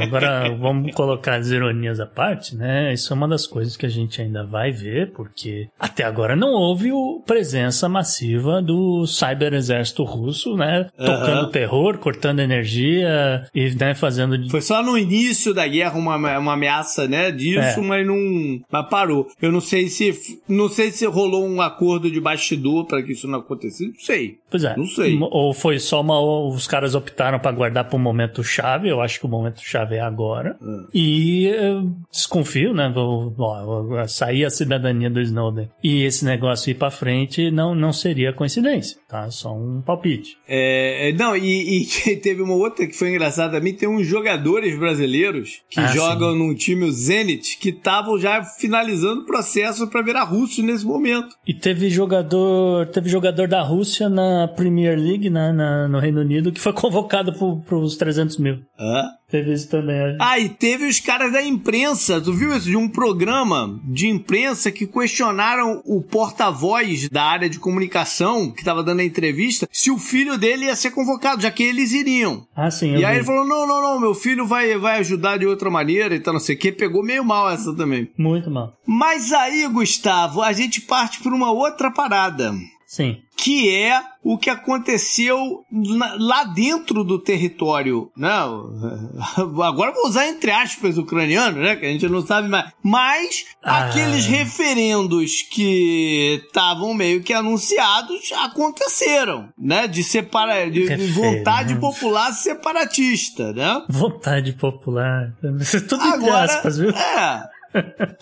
[0.00, 2.92] Agora vamos colocar as ironias à parte, né?
[2.92, 6.50] Isso é uma das coisas que a gente ainda vai ver, porque até agora não
[6.52, 6.90] houve
[7.26, 10.88] presença massiva do cyber exército russo, né?
[10.96, 14.48] Tocando terror, cortando energia e né, fazendo.
[14.50, 17.82] Foi só no início da guerra uma, uma ameaça, né, disso, É.
[17.82, 19.28] mas não mas parou.
[19.40, 23.28] Eu não sei se não sei se rolou um acordo de bastidor para que isso
[23.28, 24.38] não acontecesse, não sei.
[24.50, 24.76] Pois é.
[24.76, 25.16] Não sei.
[25.20, 26.18] Ou foi só uma.
[26.20, 28.88] Os caras optaram pra guardar pra um momento chave.
[28.88, 30.56] Eu acho que o momento chave é agora.
[30.94, 32.90] E eu desconfio, né?
[32.94, 37.74] Vou, ó, vou sair a cidadania do Snowden e esse negócio ir pra frente não,
[37.74, 38.99] não seria coincidência.
[39.10, 39.30] Tá?
[39.30, 40.36] Só um palpite.
[40.48, 43.74] É, não, e, e, teve uma outra que foi engraçada também.
[43.74, 46.38] Tem uns jogadores brasileiros que Ah, jogam sim.
[46.38, 51.34] num time, o Zenit, que estavam já finalizando o processo para virar russo nesse momento.
[51.46, 56.52] E teve jogador, teve jogador da Rússia na Premier League, na, na- no Reino Unido,
[56.52, 57.32] que foi convocado
[57.66, 58.58] para os 300 mil.
[58.78, 59.04] Hã?
[59.30, 60.16] Teve isso também.
[60.18, 62.68] Ah, e teve os caras da imprensa, tu viu isso?
[62.68, 68.82] De um programa de imprensa que questionaram o porta-voz da área de comunicação que estava
[68.82, 72.46] dando a entrevista se o filho dele ia ser convocado, já que eles iriam.
[72.54, 72.96] Ah, sim.
[72.96, 73.18] E aí vi.
[73.18, 76.34] ele falou: não, não, não, meu filho vai, vai ajudar de outra maneira e tal,
[76.34, 76.72] não sei o que.
[76.72, 78.10] Pegou meio mal essa também.
[78.18, 78.76] Muito mal.
[78.86, 82.52] Mas aí, Gustavo, a gente parte por uma outra parada.
[82.92, 83.18] Sim.
[83.36, 88.28] Que é o que aconteceu na- lá dentro do território, né?
[89.64, 91.76] Agora vou usar entre aspas ucraniano, né?
[91.76, 92.68] Que a gente não sabe mais.
[92.82, 93.84] Mas Ah.
[93.84, 99.86] aqueles referendos que estavam meio que anunciados aconteceram, né?
[99.86, 101.14] De separa, de, Referendo.
[101.14, 103.84] vontade popular separatista, né?
[103.88, 105.32] Vontade popular.
[105.88, 106.90] Tudo entre Agora, aspas, viu?
[106.90, 107.48] é.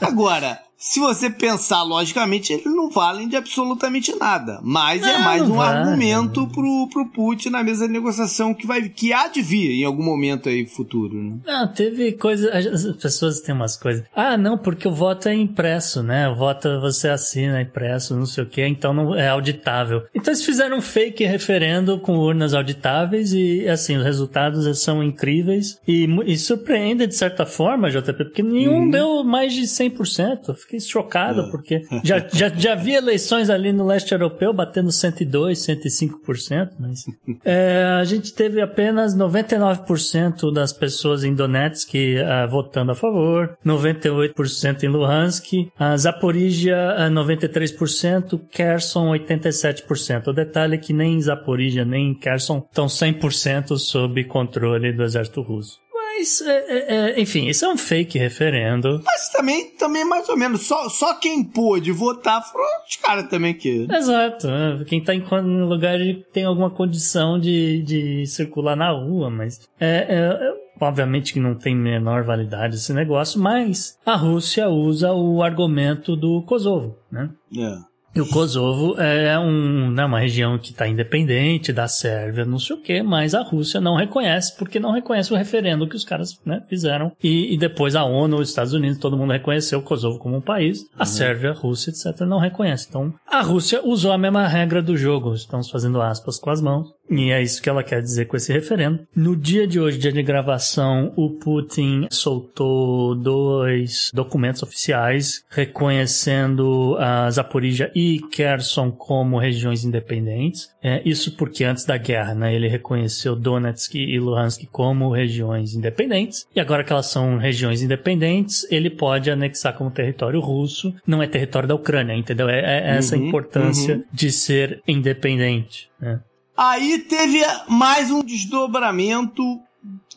[0.02, 4.60] Agora, se você pensar logicamente, eles não valem de absolutamente nada.
[4.62, 5.78] Mas é Não, mais não um vale.
[5.80, 9.84] argumento pro, pro Putin na mesa de negociação que, vai, que há de vir em
[9.84, 11.14] algum momento aí futuro.
[11.20, 11.36] Né?
[11.44, 12.50] Não, teve coisa.
[12.56, 14.04] As pessoas têm umas coisas.
[14.14, 16.28] Ah, não, porque o voto é impresso, né?
[16.28, 20.02] O voto você assina impresso, não sei o quê, então não é auditável.
[20.14, 25.78] Então eles fizeram um fake referendo com urnas auditáveis e, assim, os resultados são incríveis
[25.88, 28.90] e, e surpreendem de certa forma, JP, porque nenhum Uhum.
[28.90, 30.54] deu mais de 100%.
[30.68, 31.50] Fiquei chocado, É.
[31.50, 37.04] porque já, já, já vi eleições ali no leste europeu batendo 102, 105%, mas
[37.42, 44.82] é, a gente teve apenas 99% das pessoas em Donetsk ah, votando a favor, 98%
[44.82, 50.26] em Luhansk, a Zaporizhia ah, 93%, Kherson 87%.
[50.28, 55.78] O detalhe é que nem Zaporizhia nem Kherson estão 100% sob controle do exército russo.
[56.18, 59.00] Mas, é, é, é, enfim, isso é um fake referendo.
[59.04, 63.54] Mas também, também mais ou menos, só, só quem pôde votar foram os caras também
[63.54, 63.86] que.
[63.90, 64.48] Exato.
[64.48, 64.84] né?
[64.86, 65.98] Quem tá em em lugar
[66.32, 71.54] tem alguma condição de, de circular na rua, mas é, é- é- obviamente que não
[71.54, 77.30] tem menor validade esse negócio, mas a Rússia usa o argumento do Kosovo, né?
[77.56, 77.87] É.
[78.14, 82.74] E o Kosovo é um, né, uma região que está independente da Sérvia, não sei
[82.74, 86.38] o quê, mas a Rússia não reconhece, porque não reconhece o referendo que os caras
[86.44, 87.12] né, fizeram.
[87.22, 90.40] E, e depois a ONU, os Estados Unidos, todo mundo reconheceu o Kosovo como um
[90.40, 90.80] país.
[90.98, 92.86] A Sérvia, a Rússia, etc., não reconhece.
[92.88, 95.34] Então, a Rússia usou a mesma regra do jogo.
[95.34, 96.88] Estamos fazendo aspas com as mãos.
[97.10, 99.00] E é isso que ela quer dizer com esse referendo.
[99.14, 107.30] No dia de hoje, dia de gravação, o Putin soltou dois documentos oficiais reconhecendo a
[107.30, 110.68] Zaporizhia e Kherson como regiões independentes.
[110.82, 116.46] É, isso porque antes da guerra, né, ele reconheceu Donetsk e Luhansk como regiões independentes.
[116.54, 120.94] E agora que elas são regiões independentes, ele pode anexar como território russo.
[121.06, 122.48] Não é território da Ucrânia, entendeu?
[122.48, 124.04] É, é essa Uhum, importância uhum.
[124.12, 125.88] de ser independente.
[126.00, 126.20] né?
[126.58, 129.60] Aí teve mais um desdobramento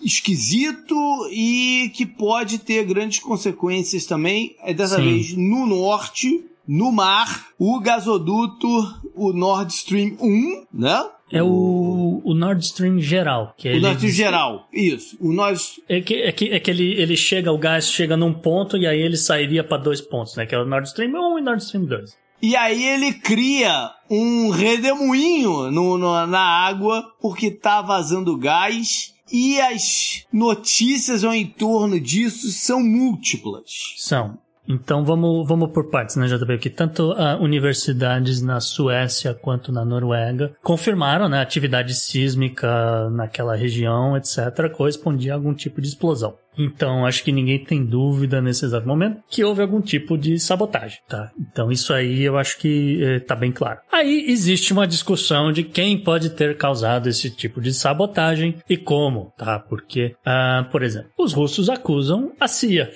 [0.04, 0.96] esquisito
[1.32, 4.56] e que pode ter grandes consequências também.
[4.64, 5.04] É dessa Sim.
[5.04, 8.68] vez no norte, no mar, o gasoduto,
[9.14, 11.06] o Nord Stream 1, né?
[11.32, 13.54] É o, o Nord Stream geral.
[13.56, 15.16] Que O Nord Stream geral, isso.
[15.22, 18.34] O Nord É que, é que, é que ele, ele chega, o gás chega num
[18.34, 20.48] ponto e aí ele sairia para dois pontos, né?
[20.48, 22.21] Que é o Nord Stream 1 e Nord Stream 2.
[22.42, 29.60] E aí ele cria um redemoinho no, no- na água porque tá vazando gás e
[29.62, 33.94] as notícias ao entorno disso são múltiplas.
[33.98, 34.38] São.
[34.72, 36.58] Então vamos, vamos por partes, né, JP?
[36.58, 44.16] Que tanto ah, universidades na Suécia quanto na Noruega confirmaram né, atividade sísmica naquela região,
[44.16, 46.36] etc., correspondia a algum tipo de explosão.
[46.58, 51.00] Então, acho que ninguém tem dúvida nesse exato momento que houve algum tipo de sabotagem,
[51.08, 51.32] tá?
[51.40, 53.80] Então, isso aí eu acho que eh, tá bem claro.
[53.92, 59.34] Aí existe uma discussão de quem pode ter causado esse tipo de sabotagem e como,
[59.38, 59.60] tá?
[59.60, 62.92] Porque, ah, por exemplo, os russos acusam a CIA.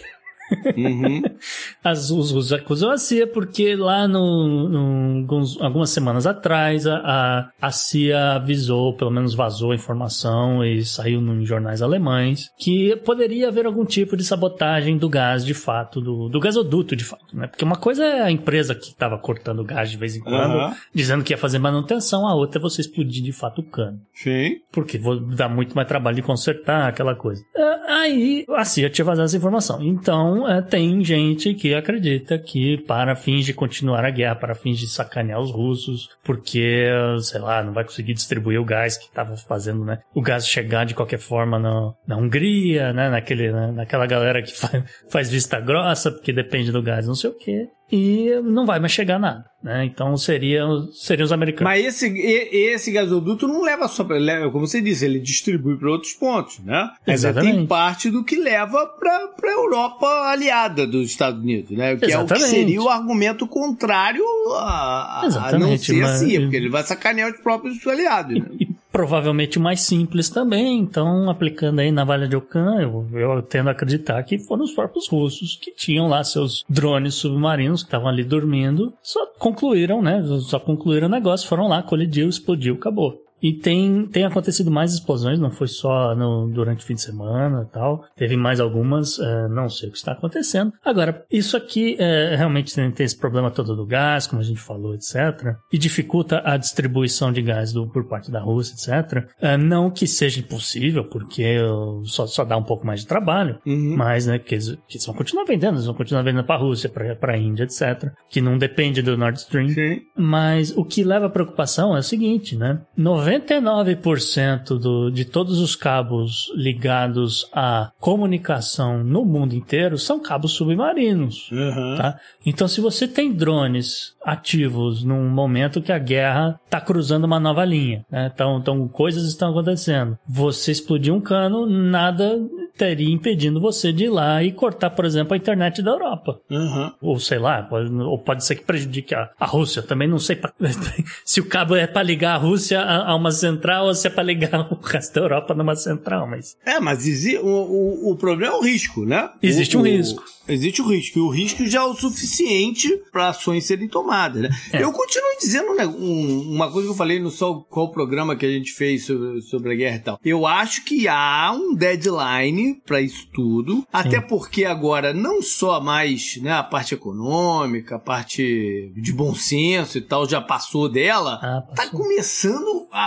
[0.76, 1.22] Uhum.
[1.84, 6.98] As, os russos acusam a CIA porque lá no, no- alguns- algumas semanas atrás a,
[7.04, 12.96] a, a CIA avisou, pelo menos vazou a informação e saiu em jornais alemães que
[12.98, 17.36] poderia haver algum tipo de sabotagem do gás de fato, do, do gasoduto de fato,
[17.36, 17.48] né?
[17.48, 20.76] Porque uma coisa é a empresa que estava cortando gás de vez em quando, Aham.
[20.94, 24.00] dizendo que ia fazer manutenção, a outra é você explodir de fato o cano.
[24.14, 24.58] Sim.
[24.72, 27.44] Porque vou dar muito mais trabalho de consertar aquela coisa.
[27.56, 29.82] Ah, Aí a CIA tinha vazado essa informação.
[29.82, 34.54] Então Então, é, tem gente que acredita que para fins de continuar a guerra, para
[34.54, 36.90] fins de sacanear os russos, porque,
[37.22, 40.00] sei lá, não vai conseguir distribuir o gás que estava fazendo, né?
[40.14, 43.10] O gás chegar de qualquer forma na, na Hungria, né?
[43.10, 43.72] Naquele, né?
[43.72, 47.70] Naquela galera que faz, faz vista grossa, porque depende do gás, não sei o quê
[47.92, 49.86] e não vai mais chegar nada, né?
[49.86, 51.66] Então seria, seriam os americanos.
[51.66, 54.18] Mas esse, esse gasoduto não leva só para,
[54.50, 56.90] como você disse, ele distribui para outros pontos, né?
[57.06, 57.58] Exatamente.
[57.58, 61.96] Tem parte do que leva para a Europa aliada dos Estados Unidos, né?
[61.96, 62.32] Que Exatamente.
[62.32, 66.12] é o que seria o argumento contrário a, a, a não ser mas...
[66.12, 68.48] assim, porque ele vai sacanear os próprios aliados, né?
[68.96, 70.80] Provavelmente mais simples também.
[70.80, 74.72] Então, aplicando aí na Valha de Ocan, eu, eu tendo a acreditar que foram os
[74.72, 80.24] próprios russos que tinham lá seus drones submarinos que estavam ali dormindo, só concluíram, né?
[80.44, 83.25] Só concluíram o negócio, foram lá, colidiu, explodiu, acabou.
[83.42, 87.68] E tem, tem acontecido mais explosões, não foi só no, durante o fim de semana
[87.68, 88.04] e tal.
[88.16, 90.72] Teve mais algumas, é, não sei o que está acontecendo.
[90.84, 94.60] Agora, isso aqui é, realmente tem, tem, esse problema todo do gás, como a gente
[94.60, 95.56] falou, etc.
[95.72, 99.28] E dificulta a distribuição de gás do, por parte da Rússia, etc.
[99.40, 101.58] É, não que seja impossível, porque
[102.06, 103.96] só, só dá um pouco mais de trabalho, uhum.
[103.98, 106.60] mas né, que, eles, que eles vão continuar vendendo, eles vão continuar vendendo para a
[106.60, 108.12] Rússia, para a Índia, etc.
[108.30, 109.70] Que não depende do Nord Stream.
[109.70, 110.02] Sim.
[110.18, 112.82] Mas o que leva a preocupação é o seguinte, né?
[113.26, 121.50] 99% do, de todos os cabos ligados à comunicação no mundo inteiro são cabos submarinos.
[121.52, 121.96] Uhum.
[121.98, 122.20] Tá?
[122.46, 127.64] Então, se você tem drones ativos num momento que a guerra está cruzando uma nova
[127.66, 128.32] linha, né?
[128.34, 130.18] então, então coisas estão acontecendo.
[130.28, 132.40] Você explodir um cano, nada
[132.78, 136.40] teria impedindo você de ir lá e cortar, por exemplo, a internet da Europa.
[136.50, 136.92] Uhum.
[137.02, 139.82] Ou sei lá, pode, ou pode ser que prejudique a, a Rússia.
[139.82, 140.52] Também não sei pra,
[141.24, 144.10] se o cabo é para ligar a Rússia a, a, uma central ou se é
[144.10, 146.56] para ligar o resto da Europa numa central, mas...
[146.66, 147.06] É, mas
[147.42, 149.30] o, o, o problema é o risco, né?
[149.42, 150.24] Existe o, um risco.
[150.48, 154.50] Existe o risco, e o risco já é o suficiente para ações serem tomadas, né?
[154.72, 154.84] É.
[154.84, 158.46] Eu continuo dizendo né, um, uma coisa que eu falei no só qual programa que
[158.46, 160.20] a gente fez sobre, sobre a guerra e tal.
[160.24, 163.86] Eu acho que há um deadline para isso tudo, Sim.
[163.92, 169.98] até porque agora não só mais né, a parte econômica, a parte de bom senso
[169.98, 171.76] e tal já passou dela, ah, passou.
[171.76, 173.05] tá começando a,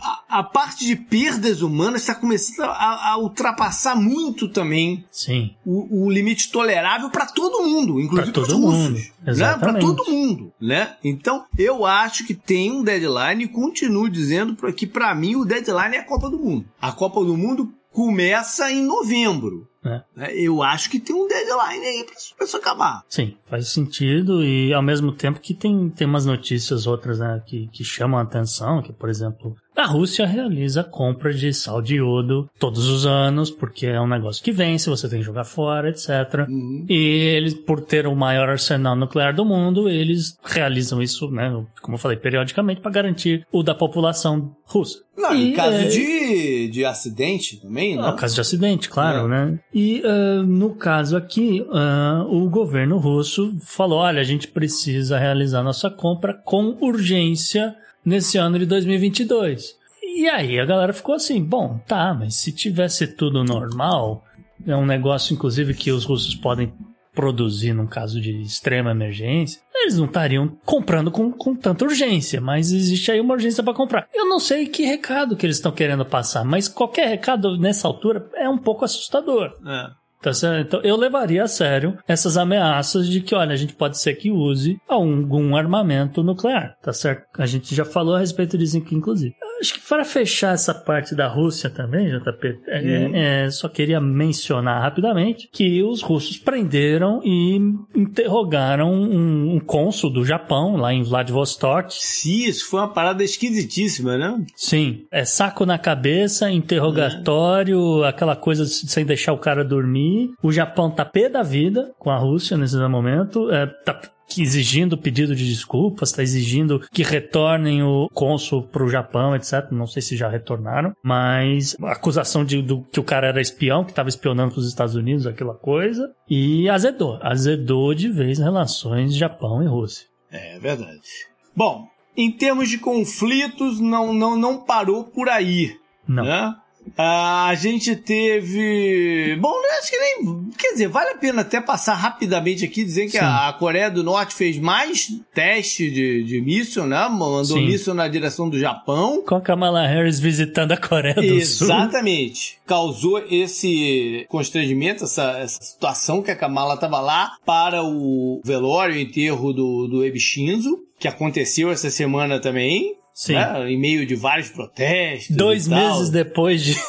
[0.00, 5.54] a, a, parte de perdas humanas está começando a, a, ultrapassar muito também Sim.
[5.64, 9.10] O, o limite tolerável para todo mundo, inclusive para os russos.
[9.22, 9.54] Né?
[9.58, 10.96] Para todo mundo, né?
[11.04, 15.96] Então, eu acho que tem um deadline e continuo dizendo que para mim o deadline
[15.96, 16.64] é a Copa do Mundo.
[16.80, 19.68] A Copa do Mundo começa em novembro.
[20.16, 20.34] É.
[20.34, 23.02] Eu acho que tem um deadline aí pra isso acabar.
[23.08, 27.68] Sim, faz sentido e ao mesmo tempo que tem, tem umas notícias outras né, que,
[27.68, 32.50] que chamam a atenção, que por exemplo, a Rússia realiza compra de sal de iodo
[32.58, 36.48] todos os anos, porque é um negócio que vence, você tem que jogar fora, etc.
[36.48, 36.84] Uhum.
[36.88, 41.94] E eles, por ter o maior arsenal nuclear do mundo, eles realizam isso, né, como
[41.94, 44.98] eu falei, periodicamente para garantir o da população russa.
[45.16, 45.84] Não, e, em caso é...
[45.84, 48.02] de, de acidente também, né?
[48.02, 49.28] No caso de acidente, claro, é.
[49.28, 49.60] né?
[49.72, 55.62] E uh, no caso aqui, uh, o governo russo falou: olha, a gente precisa realizar
[55.62, 59.76] nossa compra com urgência nesse ano de 2022.
[60.02, 64.24] E aí a galera ficou assim: bom, tá, mas se tivesse tudo normal,
[64.66, 66.72] é um negócio, inclusive, que os russos podem
[67.14, 72.72] produzir num caso de extrema emergência, eles não estariam comprando com, com tanta urgência, mas
[72.72, 74.08] existe aí uma urgência para comprar.
[74.14, 78.28] Eu não sei que recado que eles estão querendo passar, mas qualquer recado nessa altura
[78.34, 79.52] é um pouco assustador.
[79.66, 79.97] É.
[80.20, 80.66] Tá certo?
[80.66, 84.30] Então eu levaria a sério essas ameaças de que, olha, a gente pode ser que
[84.30, 87.22] use algum armamento nuclear, tá certo?
[87.38, 89.34] A gente já falou a respeito disso aqui, inclusive.
[89.60, 93.14] Acho que para fechar essa parte da Rússia também, JP, é, Uhum.
[93.14, 97.58] é, só queria mencionar rapidamente que os russos prenderam e
[97.94, 101.92] interrogaram um, um cônsul do Japão, lá em Vladivostok.
[101.94, 104.36] Sim, isso foi uma parada esquisitíssima, né?
[104.56, 110.07] Sim, é saco na cabeça, interrogatório, aquela coisa sem deixar o cara dormir.
[110.42, 114.00] O Japão tá pé da vida com a Rússia nesse momento, é, tá
[114.36, 119.70] exigindo pedido de desculpas, está exigindo que retornem o cônsul para o Japão, etc.
[119.70, 123.84] Não sei se já retornaram, mas a acusação de do, que o cara era espião,
[123.84, 129.14] que estava espionando para os Estados Unidos, aquela coisa, e azedou, azedou de vez relações
[129.14, 130.06] Japão e Rússia.
[130.30, 131.08] É verdade.
[131.56, 135.74] Bom, em termos de conflitos, não, não, não parou por aí.
[136.06, 136.24] Não.
[136.24, 136.54] Né?
[136.96, 139.36] Ah, a gente teve.
[139.40, 140.50] Bom, acho que nem.
[140.56, 144.02] Quer dizer, vale a pena até passar rapidamente aqui, dizer que a, a Coreia do
[144.02, 147.08] Norte fez mais teste de, de míssil, né?
[147.08, 147.66] Mandou Sim.
[147.66, 149.22] míssil na direção do Japão.
[149.26, 151.66] Com a Kamala Harris visitando a Coreia do Sul.
[151.66, 152.58] Exatamente.
[152.66, 159.02] Causou esse constrangimento, essa, essa situação que a Kamala estava lá para o velório e
[159.02, 162.96] enterro do, do Abe Shinzo, que aconteceu essa semana também.
[163.18, 163.34] Sim.
[163.34, 163.68] né?
[163.72, 165.34] Em meio de vários protestos.
[165.36, 166.76] Dois meses depois de.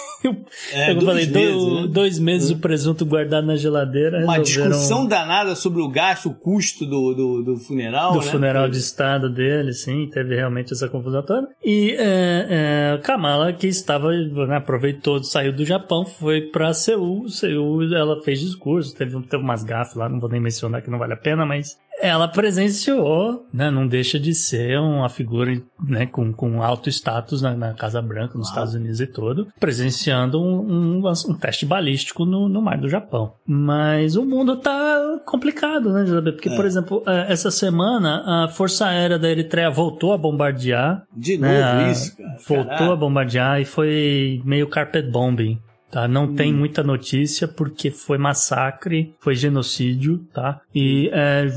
[0.73, 1.87] É, eu dois falei, meses, do- né?
[1.87, 4.21] dois meses o presunto guardado na geladeira.
[4.25, 8.11] Uma resolveram- discussão danada sobre o gasto, o custo do, do, do funeral.
[8.11, 8.25] do né?
[8.25, 11.47] funeral de estado dele, sim, teve realmente essa confusão toda.
[11.63, 17.29] E é, é, Kamala, que estava, né, aproveitou, saiu do Japão, foi pra Seul.
[17.29, 20.99] Seul, ela fez discurso, teve, teve umas gafas lá, não vou nem mencionar que não
[20.99, 26.31] vale a pena, mas ela presenciou, né, não deixa de ser uma figura né, com,
[26.31, 31.07] com alto status na, na Casa Branca, nos Estados Unidos e todo, presenciando um, um,
[31.27, 33.33] um teste balístico no, no mar do Japão.
[33.45, 36.31] Mas o mundo tá complicado, né, José?
[36.31, 41.03] Porque, por exemplo, eh, essa semana a Força Aérea da Eritreia voltou a bombardear.
[41.15, 42.29] De novo né, isso, cara.
[42.47, 42.93] Voltou Caraca.
[42.93, 45.59] a bombardear e foi meio carpet bombing.
[45.91, 46.07] Tá?
[46.07, 46.35] Não Hum.
[46.35, 50.61] tem muita notícia porque foi massacre, foi genocídio, tá?
[50.73, 51.47] E, é,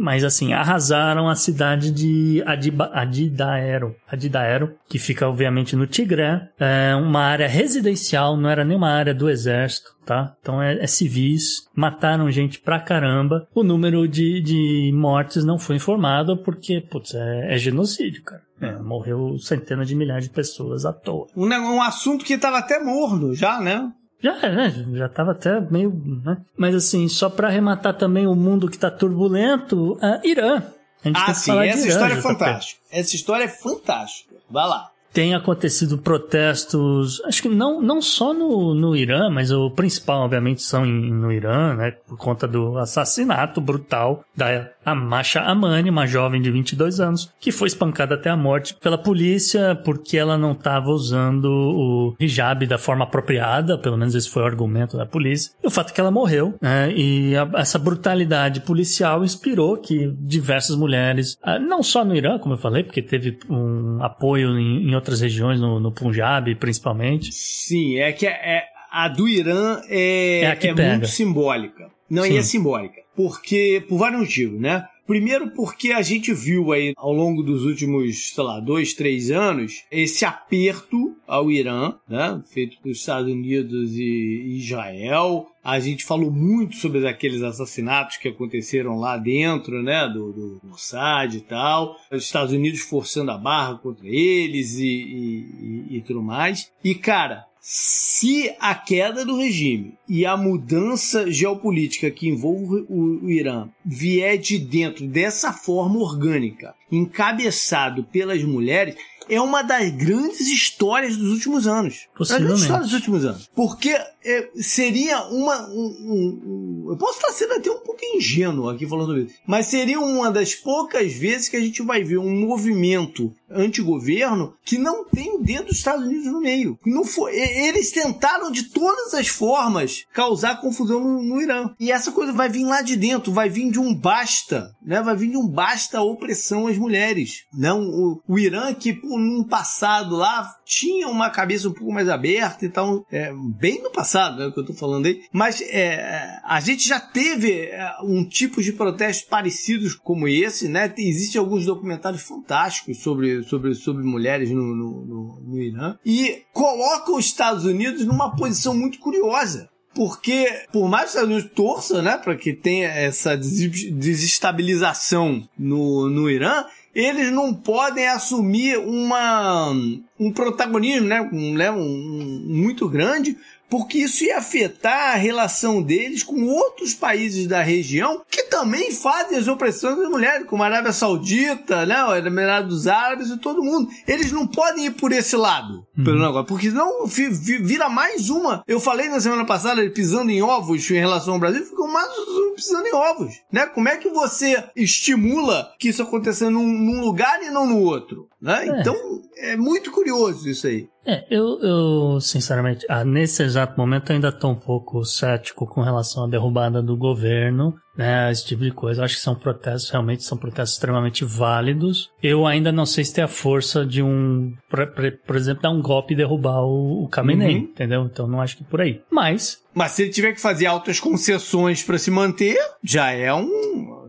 [0.00, 6.94] mas assim, arrasaram a cidade de Adiba, Adidaero, Adidaero, que fica obviamente no Tigré, é
[6.94, 10.34] uma área residencial, não era nem uma área do exército, tá?
[10.40, 13.46] Então é, é civis, mataram gente pra caramba.
[13.54, 18.42] O número de, de mortes não foi informado porque, putz, é, é genocídio, cara.
[18.60, 21.26] É, morreu centenas de milhares de pessoas à toa.
[21.34, 23.90] Um, um assunto que estava até morno já, né?
[24.22, 25.90] Já, né, já tava até meio,
[26.24, 26.38] né?
[26.56, 30.62] Mas assim, só pra arrematar também o mundo que tá turbulento, a Irã.
[31.02, 32.80] A gente tem Ah, sim, essa Irã, história é fantástica.
[32.90, 34.34] Essa história é fantástica.
[34.50, 34.90] Vai lá.
[35.12, 40.62] Tem acontecido protestos, acho que não, não só no, no Irã, mas o principal, obviamente,
[40.62, 41.92] são em- no Irã, né?
[42.06, 47.68] Por conta do assassinato brutal da Amasha Amani, uma jovem de 22 anos, que foi
[47.68, 53.04] espancada até a morte pela polícia porque ela não estava usando o hijab da forma
[53.04, 55.52] apropriada, pelo menos esse foi o argumento da polícia.
[55.62, 56.90] E o fato é que ela morreu, né?
[56.92, 62.54] E a- essa brutalidade policial inspirou que diversas mulheres, ah, não só no Irã, como
[62.54, 67.32] eu falei, porque teve um apoio em, em outras regiões, no, no Punjab principalmente.
[67.32, 71.88] Sim, é que é, é- a do Irã é, É é muito simbólica.
[72.08, 72.32] Não, Sim.
[72.32, 73.00] e é simbólica.
[73.14, 74.84] Porque, por vários motivos, né?
[75.10, 79.82] Primeiro porque a gente viu aí ao longo dos últimos, sei lá, dois, três anos,
[79.90, 82.40] esse aperto ao Irã, né?
[82.52, 85.48] Feito pelos Estados Unidos e Israel.
[85.64, 90.08] A gente falou muito sobre aqueles assassinatos que aconteceram lá dentro, né?
[90.08, 91.96] Do, do Mossad e tal.
[92.12, 96.70] Os Estados Unidos forçando a barra contra eles e, e, e- e tudo mais.
[96.84, 103.68] E, cara, se a queda do regime e a mudança geopolítica que envolve o, Irã
[103.84, 108.96] vier de dentro dessa forma orgânica, encabeçado pelas mulheres,
[109.28, 112.08] é uma das grandes histórias dos últimos anos.
[112.18, 112.62] Das grandes Possivelmente.
[112.62, 113.50] histórias dos últimos anos.
[113.54, 115.68] Porque é, seria uma.
[115.68, 119.66] um- um- um- eu posso estar sendo até um pouco ingênuo aqui falando isso, mas
[119.66, 125.04] seria uma das poucas vezes que a gente vai ver um movimento antigoverno que não
[125.04, 126.78] tem o dedo dos Estados Unidos no meio.
[126.86, 131.70] Não foi, eles tentaram de todas as formas causar confusão no, no Irã.
[131.78, 135.02] E essa coisa vai vir lá de dentro, vai vir de um basta, né?
[135.02, 137.44] Vai vir de um basta a opressão às mulheres.
[137.52, 142.08] Não, o, o Irã que pô, num passado lá tinha uma cabeça um pouco mais
[142.08, 146.38] aberta e tal, é, bem no passado, né, que eu tô falando aí, mas é,
[146.44, 150.92] a gente já teve é, um tipo de protestos parecidos como esse, né?
[150.98, 157.16] Existem alguns documentários fantásticos sobre, sobre, sobre mulheres no, no, no, no Irã e colocam
[157.16, 159.68] os Estados Unidos numa posição muito curiosa.
[159.92, 165.48] Porque, por mais que os Estados Unidos torçam, né, para que tenha essa des- desestabilização
[165.58, 169.70] no, no Irã, eles não podem assumir uma,
[170.18, 173.36] um protagonismo, né, um, né, um- um- muito grande,
[173.70, 179.38] porque isso ia afetar a relação deles com outros países da região que também fazem
[179.38, 183.88] as opressões das mulheres, como a Arábia Saudita, né, o Emirados Árabes e todo mundo.
[184.06, 186.70] Eles não podem ir por esse lado, pelo negócio, porque
[187.06, 188.62] vi- vira mais uma.
[188.66, 192.10] Eu falei na semana passada, pisando em ovos em relação ao Brasil, ficou mais
[192.56, 193.66] pisando em ovos, né?
[193.66, 198.28] Como é que você estimula que isso aconteça num, num lugar e não no outro,
[198.40, 198.66] né?
[198.68, 198.80] É.
[198.80, 198.94] Então,
[199.38, 200.88] é muito curioso isso aí.
[201.06, 206.24] É, eu, eu sinceramente, ah, nesse exato momento ainda estou um pouco cético com relação
[206.24, 209.00] à derrubada do governo, né, esse tipo de coisa.
[209.00, 212.10] Eu acho que são protestos, realmente são protestos extremamente válidos.
[212.22, 214.86] Eu ainda não sei se tem a força de um, por,
[215.26, 217.62] por exemplo, dar um golpe e derrubar o, o Khamenei, Uhum.
[217.62, 218.04] entendeu?
[218.04, 219.00] Então não acho que por aí.
[219.10, 223.99] Mas, Mas se ele tiver que fazer altas concessões pra se manter, já é um.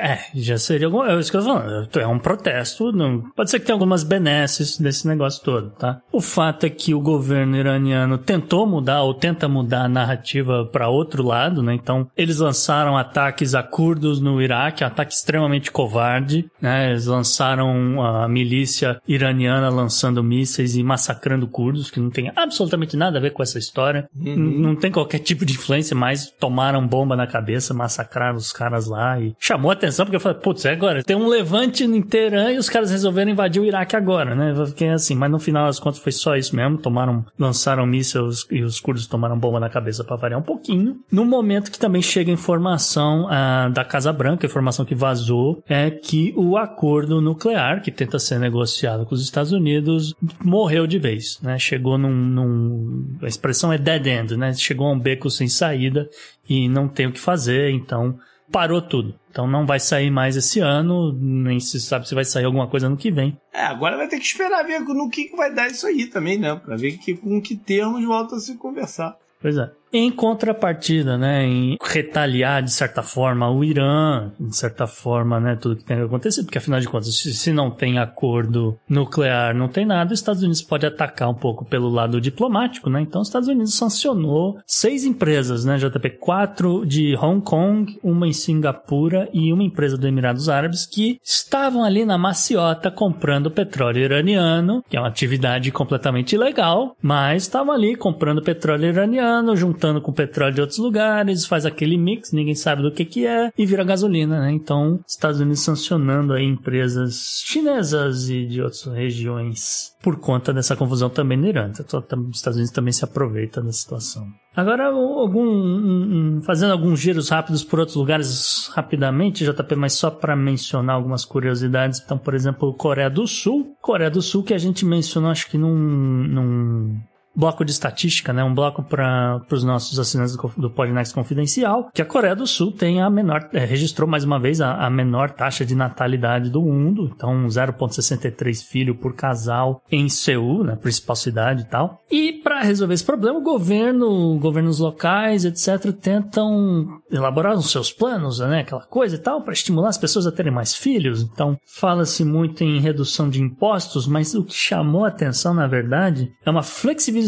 [0.00, 1.88] É, já seria algum, é isso que eu tô falando.
[1.98, 2.92] É um protesto.
[2.92, 6.00] Não, pode ser que tenha algumas benesses desse negócio todo, tá?
[6.12, 10.88] O fato é que o governo iraniano tentou mudar ou tenta mudar a narrativa para
[10.88, 11.74] outro lado, né?
[11.74, 16.90] Então, eles lançaram ataques a curdos no Iraque, um ataque extremamente covarde, né?
[16.90, 23.18] Eles lançaram a milícia iraniana lançando mísseis e massacrando curdos, que não tem absolutamente nada
[23.18, 24.08] a ver com essa história.
[24.14, 28.86] N- Não tem qualquer tipo de influência, mas tomaram bomba na cabeça, massacraram os caras
[28.86, 31.02] lá e chamou atenção porque eu falei, putz, é agora.
[31.02, 34.54] Tem um levante em Teherã e os caras resolveram invadir o Iraque agora, né?
[34.54, 36.76] Eu fiquei assim, mas no final das contas foi só isso mesmo.
[36.76, 41.00] Tomaram, lançaram mísseis e os curdos tomaram bomba na cabeça para variar um pouquinho.
[41.10, 46.34] No momento que também chega informação ah, da Casa Branca, informação que vazou, é que
[46.36, 50.14] o acordo nuclear que tenta ser negociado com os Estados Unidos
[50.44, 51.58] morreu de vez, né?
[51.58, 54.52] Chegou num, num a expressão é dead end, né?
[54.52, 56.10] Chegou a um beco sem saída
[56.46, 58.18] e não tem o que fazer, então
[58.50, 59.14] parou tudo.
[59.30, 62.88] Então não vai sair mais esse ano, nem se sabe se vai sair alguma coisa
[62.88, 63.38] no que vem.
[63.52, 66.38] É, agora vai ter que esperar ver no que que vai dar isso aí também,
[66.38, 66.54] né?
[66.56, 69.16] Pra ver que, com que termos volta a se conversar.
[69.40, 69.70] Pois é.
[69.92, 75.74] Em contrapartida, né, em retaliar de certa forma o Irã, de certa forma, né, tudo
[75.74, 80.12] que tem acontecido, porque afinal de contas, se, não tem acordo nuclear, não tem nada,
[80.12, 83.00] os Estados Unidos pode atacar um pouco pelo lado diplomático, né?
[83.00, 88.32] Então, os Estados Unidos sancionou seis empresas, né, JP, quatro de Hong Kong, uma em
[88.32, 94.84] Singapura e uma empresa do Emirados Árabes que estavam ali na maciota comprando petróleo iraniano,
[94.88, 100.54] que é uma atividade completamente ilegal, mas estavam ali comprando petróleo iraniano, juntando com petróleo
[100.54, 104.40] de outros lugares, faz aquele mix, ninguém sabe do que que é, e vira gasolina,
[104.40, 104.52] né?
[104.52, 111.10] Então, Estados Unidos sancionando aí empresas chinesas e de outras regiões por conta dessa confusão
[111.10, 111.70] também no Irã.
[111.78, 114.26] Então, tam- os Estados Unidos também se aproveita da situação.
[114.56, 120.10] Agora, algum, um- um- fazendo alguns giros rápidos por outros lugares rapidamente, JP, mas só
[120.10, 122.00] para mencionar algumas curiosidades.
[122.04, 123.74] Então, por exemplo, Coreia do Sul.
[123.80, 127.00] Coreia do Sul que a gente mencionou, acho que num, num
[127.34, 128.42] bloco de estatística, né?
[128.42, 130.70] Um bloco para os nossos assinantes do, do
[131.14, 134.86] Confidencial, que a Coreia do Sul tem a menor, é, registrou mais uma vez a,
[134.86, 140.76] a menor taxa de natalidade do mundo, então 0,63 filho por casal em Seul, né?
[140.76, 142.00] Principal cidade e tal.
[142.10, 148.40] E para resolver esse problema, o governo, governos locais, etc., tentam elaborar os seus planos,
[148.40, 148.60] né?
[148.60, 151.22] Aquela coisa e tal, para estimular as pessoas a terem mais filhos.
[151.22, 156.32] Então, fala-se muito em redução de impostos, mas o que chamou a atenção, na verdade,
[156.44, 157.19] é uma flexibilização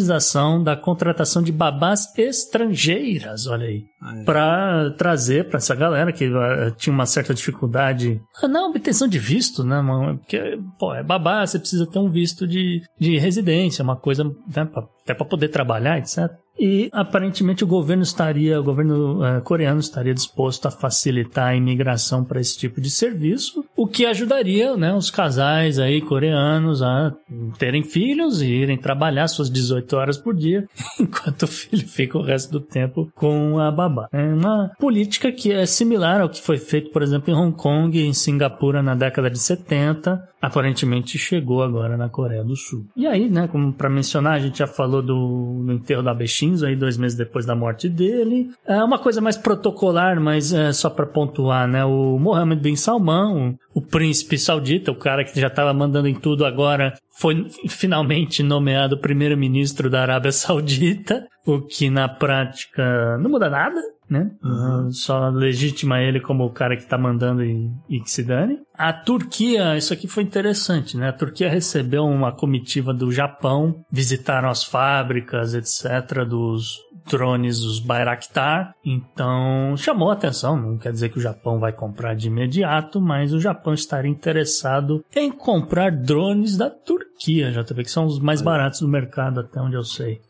[0.63, 3.85] da contratação de babás estrangeiras, olha aí.
[4.25, 9.19] Pra trazer pra essa galera que eh, tinha uma certa dificuldade ah, na obtenção de
[9.19, 9.81] visto, né?
[9.81, 10.19] mano?
[10.19, 14.65] Porque, pô, é babá, você precisa ter um visto de, de residência, uma coisa, né,
[14.65, 16.31] pra- até pra poder trabalhar, etc.
[16.59, 22.25] E aparentemente o governo estaria, o governo eh, coreano estaria disposto a facilitar a imigração
[22.25, 27.15] para esse tipo de serviço, o que ajudaria, né, os casais aí coreanos a
[27.59, 30.69] terem filhos e irem trabalhar suas 18 horas por dia,
[31.01, 34.09] enquanto o filho fica o resto do tempo com a babá.
[34.13, 37.99] É uma política que é similar ao que foi feito, por exemplo, em Hong Kong
[37.99, 42.85] e em Singapura na década de 70, aparentemente chegou agora na Coreia do Sul.
[42.97, 46.27] E aí, né, como para mencionar, a gente já falou do, do enterro da Abe
[46.27, 48.51] Shinzo aí dois meses depois da morte dele.
[48.67, 53.57] É uma coisa mais protocolar, mas é só para pontuar, né, o Mohammed bin Salman,
[53.73, 58.43] o, o príncipe saudita, o cara que já estava mandando em tudo agora, foi finalmente
[58.43, 64.33] nomeado primeiro-ministro da Arábia Saudita, o que na prática não muda nada, né?
[64.43, 68.59] Uh, Só legitima ele como o cara que tá mandando e, e que se dane.
[68.75, 71.11] A Turquia, isso aqui foi interessante, né?
[71.11, 78.75] A Turquia recebeu uma comitiva do Japão, visitaram as fábricas, etc., dos drones, os Bayraktar.
[78.85, 80.57] Então, chamou a atenção.
[80.57, 85.05] Não quer dizer que o Japão vai comprar de imediato, mas o Japão estaria interessado
[85.15, 89.75] em comprar drones da Turquia, já que são os mais baratos do mercado, até onde
[89.77, 90.21] eu sei.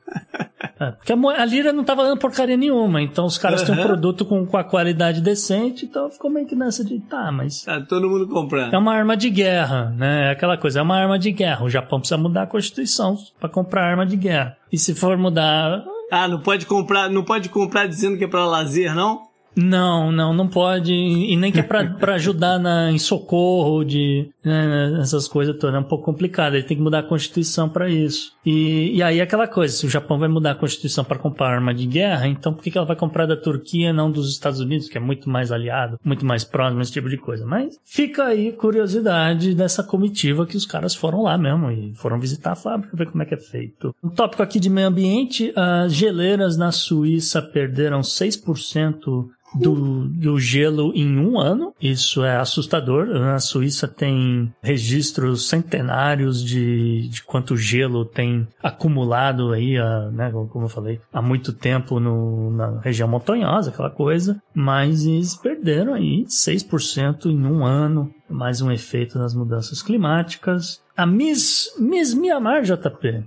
[0.79, 4.25] É, porque a, lira não tava dando porcaria nenhuma, então os caras têm um produto
[4.25, 8.09] com, com a qualidade decente, então ficou meio que nessa de, tá, mas Tá todo
[8.09, 8.75] mundo comprando.
[8.75, 10.29] é uma arma de guerra, né?
[10.29, 11.65] É aquela coisa, é uma arma de guerra.
[11.65, 14.57] O Japão precisa mudar a Constituição pra comprar arma de guerra.
[14.73, 15.85] E se for mudar.
[16.15, 19.32] Ah, não pode comprar, não pode comprar dizendo que é pra lazer, não?
[19.55, 20.93] Não, não, não pode.
[20.93, 25.77] E nem que é pra, pra ajudar na, em socorro de né, essas coisas todas.
[25.77, 26.55] É um pouco complicado.
[26.55, 28.33] Ele tem que mudar a Constituição para isso.
[28.45, 31.49] E, e aí é aquela coisa: se o Japão vai mudar a Constituição para comprar
[31.49, 34.61] arma de guerra, então por que, que ela vai comprar da Turquia não dos Estados
[34.61, 37.47] Unidos, que é muito mais aliado, muito mais próximo, esse tipo de coisa?
[37.47, 42.53] Mas fica aí curiosidade dessa comitiva que os caras foram lá mesmo e foram visitar
[42.53, 43.95] a fábrica, ver como é que é feito.
[44.03, 50.93] Um tópico aqui de meio ambiente: as geleiras na Suíça perderam 6% do, do gelo
[50.95, 51.75] em um ano.
[51.81, 53.09] Isso é assustador.
[53.35, 60.65] A Suíça tem registros centenários de, de quanto gelo tem acumulado aí, a, né, como
[60.65, 64.41] eu falei, há muito tempo no, na região montanhosa, aquela coisa.
[64.55, 68.13] Mas eles perderam aí 6% em um ano.
[68.29, 70.81] Mais um efeito das mudanças climáticas.
[70.97, 73.25] A Miss, Miss Mianmar, JP,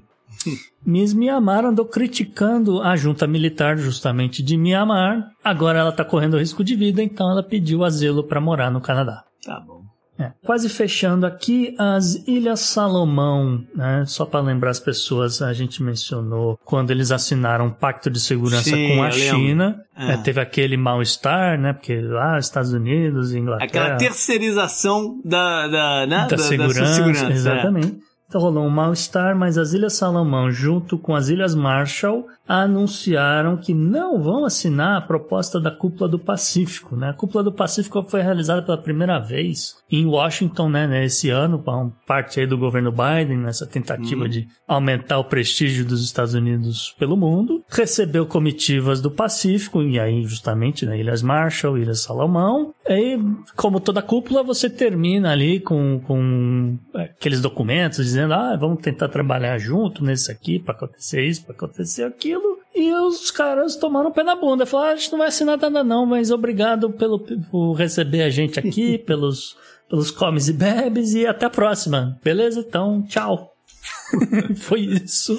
[0.86, 5.32] Miss Mianmar andou criticando a junta militar justamente de Mianmar.
[5.44, 9.24] Agora ela está correndo risco de vida, então ela pediu asilo para morar no Canadá.
[9.44, 9.86] Tá bom.
[10.18, 10.32] É.
[10.46, 14.06] Quase fechando aqui, as Ilhas Salomão, né?
[14.08, 18.70] Só para lembrar as pessoas, a gente mencionou quando eles assinaram um pacto de segurança
[18.70, 19.84] Sim, com a China.
[19.98, 20.14] lembro.
[20.14, 20.14] É.
[20.14, 21.74] É, teve aquele mal-estar, né?
[21.74, 23.68] Porque lá, Estados Unidos, Inglaterra.
[23.68, 26.28] Aquela terceirização da, da, né?
[26.30, 27.26] da, da, segurança, sua segurança.
[27.26, 27.32] é.
[27.32, 28.00] exatamente.
[28.28, 33.74] Então rolou um mal-estar, mas as Ilhas Salomão, junto com as Ilhas Marshall, anunciaram que
[33.74, 36.96] não vão assinar a proposta da Cúpula do Pacífico.
[36.96, 37.10] Né?
[37.10, 41.64] A Cúpula do Pacífico foi realizada pela primeira vez em Washington né, né, esse ano,
[42.06, 47.16] parte aí do governo Biden, nessa tentativa de aumentar o prestígio dos Estados Unidos pelo
[47.16, 47.64] mundo.
[47.70, 52.74] Recebeu comitivas do Pacífico, e aí justamente né, Ilhas Marshall, Ilhas Salomão.
[52.88, 53.18] E
[53.56, 59.58] como toda cúpula, você termina ali com, com aqueles documentos dizendo, ah, vamos tentar trabalhar
[59.58, 62.60] junto nesse aqui para acontecer isso, para acontecer aquilo.
[62.76, 64.68] E os caras tomaram o pé na bunda.
[64.68, 68.30] Falaram, ah, a gente não vai assinar nada não, mas obrigado pelo, por receber a
[68.30, 69.58] gente aqui, pelos,
[69.90, 72.20] pelos comes e bebes e até a próxima.
[72.24, 72.60] Beleza?
[72.60, 73.52] Então, tchau.
[74.58, 75.38] Foi isso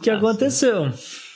[0.00, 0.90] que aconteceu.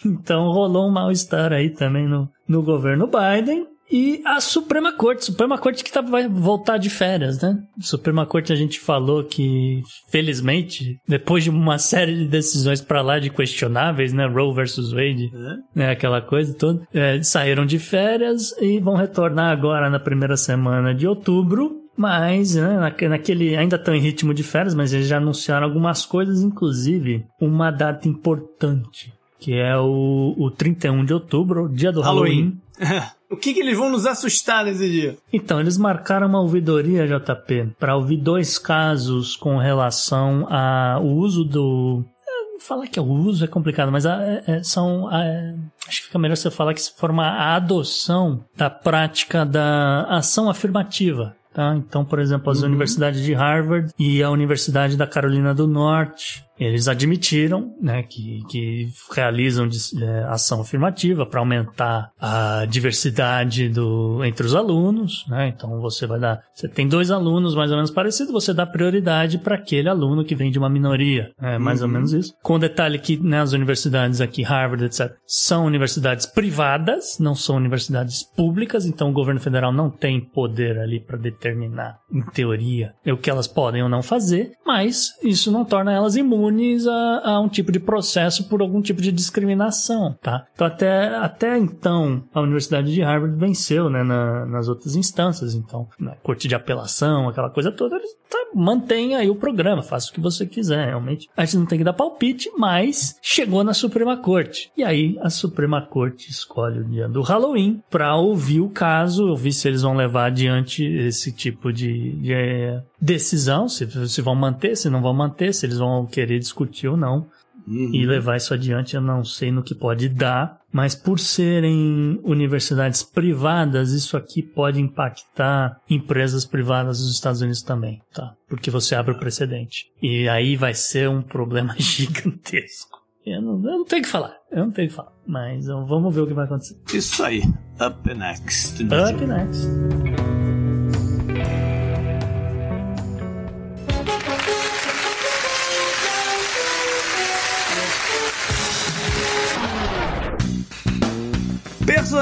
[0.05, 3.67] Então rolou um mal-estar aí também no, no governo Biden.
[3.93, 7.59] E a Suprema Corte, Suprema Corte que tá, vai voltar de férias, né?
[7.79, 13.19] Suprema Corte a gente falou que, felizmente, depois de uma série de decisões pra lá
[13.19, 14.27] de questionáveis, né?
[14.27, 15.31] Roe versus Wade,
[15.75, 15.91] né?
[15.91, 21.07] Aquela coisa toda, é, saíram de férias e vão retornar agora na primeira semana de
[21.07, 21.81] outubro.
[21.95, 23.55] Mas, né, naque- naquele.
[23.55, 28.09] Ainda estão em ritmo de férias, mas eles já anunciaram algumas coisas, inclusive uma data
[28.09, 32.59] importante, que é o, o 31 de outubro, dia do Halloween.
[32.81, 33.11] Halloween.
[33.33, 35.17] o que, que eles vão nos assustar nesse dia?
[35.33, 42.05] Então, eles marcaram uma ouvidoria, JP, para ouvir dois casos com relação ao uso do.
[42.29, 45.11] é, Falar que é o uso é complicado, mas a- é- é- são.
[45.13, 45.55] é,
[45.89, 50.49] acho que fica melhor você falar que se forma a adoção da prática da ação
[50.49, 51.35] afirmativa.
[51.55, 51.75] Tá?
[51.77, 56.89] Então, por exemplo, as universidades de Harvard e a Universidade da Carolina do Norte, eles
[56.89, 59.69] admitiram né, que, que realizam
[60.01, 65.25] é, ação afirmativa para aumentar a diversidade do, entre os alunos.
[65.29, 65.49] Né?
[65.49, 66.43] Então, você vai dar.
[66.55, 70.35] Você tem dois alunos mais ou menos parecidos, você dá prioridade para aquele aluno que
[70.35, 71.33] vem de uma minoria.
[71.41, 72.35] É mais ou menos isso.
[72.43, 77.57] Com o detalhe que né, as universidades aqui, Harvard, etc., são universidades privadas, não são
[77.57, 83.17] universidades públicas, então o governo federal não tem poder ali para determinar, em teoria, o
[83.17, 87.49] que elas podem ou não fazer, mas isso não torna elas imunes a, a um
[87.49, 90.47] tipo de processo por algum tipo de discriminação, tá?
[90.55, 95.89] Então até, até então a Universidade de Harvard venceu, né, na- nas outras instâncias, então
[95.99, 100.13] na corte de apelação, aquela coisa toda, eles tá, mantém aí o programa, faça o
[100.15, 101.29] que você quiser, realmente.
[101.37, 104.71] A gente não tem que dar palpite, mas chegou na Suprema Corte.
[104.77, 109.53] E aí a Suprema Corte escolhe o dia do Halloween para ouvir o caso, ouvir
[109.53, 114.77] se eles vão levar adiante esse tipo de, de, eh, decisão, se, se vão manter,
[114.77, 117.27] se não vão manter, se eles vão querer discutir ou não.
[117.67, 123.03] E levar isso adiante, eu não sei no que pode dar, mas por serem universidades
[123.03, 128.35] privadas, isso aqui pode impactar empresas privadas dos Estados Unidos também, tá?
[128.49, 129.87] Porque você abre o precedente.
[130.03, 133.01] E aí vai ser um problema gigantesco.
[133.25, 136.23] Eu não, eu não tenho que falar, eu não tenho que falar, mas vamos ver
[136.23, 136.77] o que vai acontecer.
[136.93, 137.43] Isso aí.
[137.81, 138.83] Up next.
[138.83, 140.32] Up next.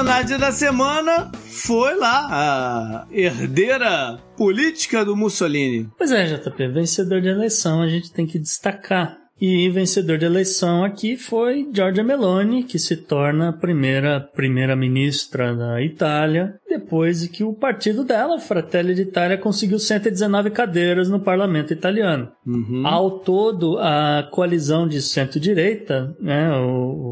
[0.01, 5.91] Personagem da semana foi lá, a herdeira política do Mussolini.
[5.95, 9.15] Pois é, JP, vencedor de eleição a gente tem que destacar.
[9.39, 15.79] E vencedor de eleição aqui foi Giorgia Meloni, que se torna a primeira primeira-ministra da
[15.83, 16.55] Itália.
[16.71, 22.29] Depois que o partido dela, Fratelli d'Italia, conseguiu 119 cadeiras no parlamento italiano.
[22.47, 22.87] Uhum.
[22.87, 26.49] Ao todo, a coalizão de centro-direita né,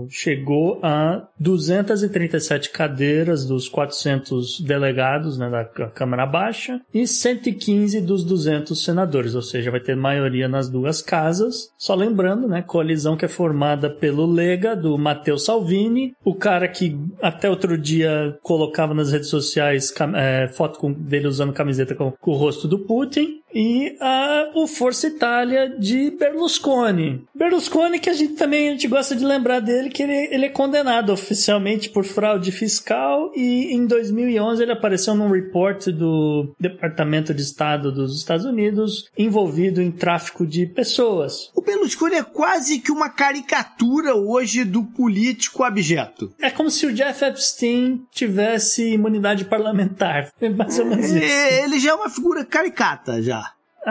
[0.09, 8.81] chegou a 237 cadeiras dos 400 delegados né, da Câmara Baixa e 115 dos 200
[8.81, 11.69] senadores, ou seja, vai ter maioria nas duas casas.
[11.77, 16.97] Só lembrando, né, coalizão que é formada pelo Lega, do Matteo Salvini, o cara que
[17.21, 19.48] até outro dia colocava nas redes sociais
[19.91, 24.51] cam- é, foto com- dele usando camiseta com, com o rosto do Putin, e a,
[24.55, 27.23] o Força Itália de Berlusconi.
[27.33, 30.49] Berlusconi que a gente também a gente gosta de lembrar dele que ele, ele é
[30.49, 37.41] condenado oficialmente por fraude fiscal e em 2011 ele apareceu num report do Departamento de
[37.41, 41.49] Estado dos Estados Unidos envolvido em tráfico de pessoas.
[41.55, 46.33] O Berlusconi é quase que uma caricatura hoje do político abjeto.
[46.39, 50.31] É como se o Jeff Epstein tivesse imunidade parlamentar.
[50.41, 51.17] É mais ou menos isso.
[51.17, 53.38] É, Ele já é uma figura caricata, já.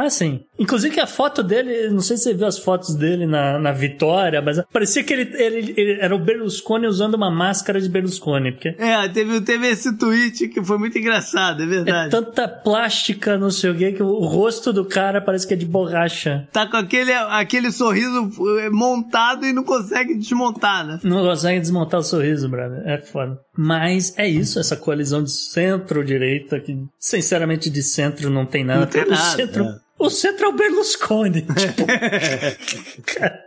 [0.05, 0.41] Ah, sim.
[0.59, 3.73] Inclusive que a foto dele, não sei se você viu as fotos dele na, na
[3.73, 8.53] Vitória, mas parecia que ele, ele, ele era o Berlusconi usando uma máscara de Berlusconi,
[8.53, 12.11] porque É, teve, teve esse tweet que foi muito engraçado, é é verdade.
[12.11, 15.67] tanta plástica, não sei o quê, que o rosto do cara parece que é de
[15.67, 16.49] borracha.
[16.53, 18.31] Tá com aquele, aquele sorriso
[18.61, 20.99] eh, montado e não consegue desmontar, né?
[21.03, 22.83] Não consegue desmontar o sorriso, brother.
[22.87, 23.39] É foda.
[23.57, 28.81] Mas é isso, essa coalizão de centro-direita, que sinceramente de centro não tem nada.
[28.81, 29.77] Não tem o nada, Centro, é.
[29.99, 31.43] O centro é o Berlusconi.
[31.43, 31.85] tipo,
[33.05, 33.39] cara,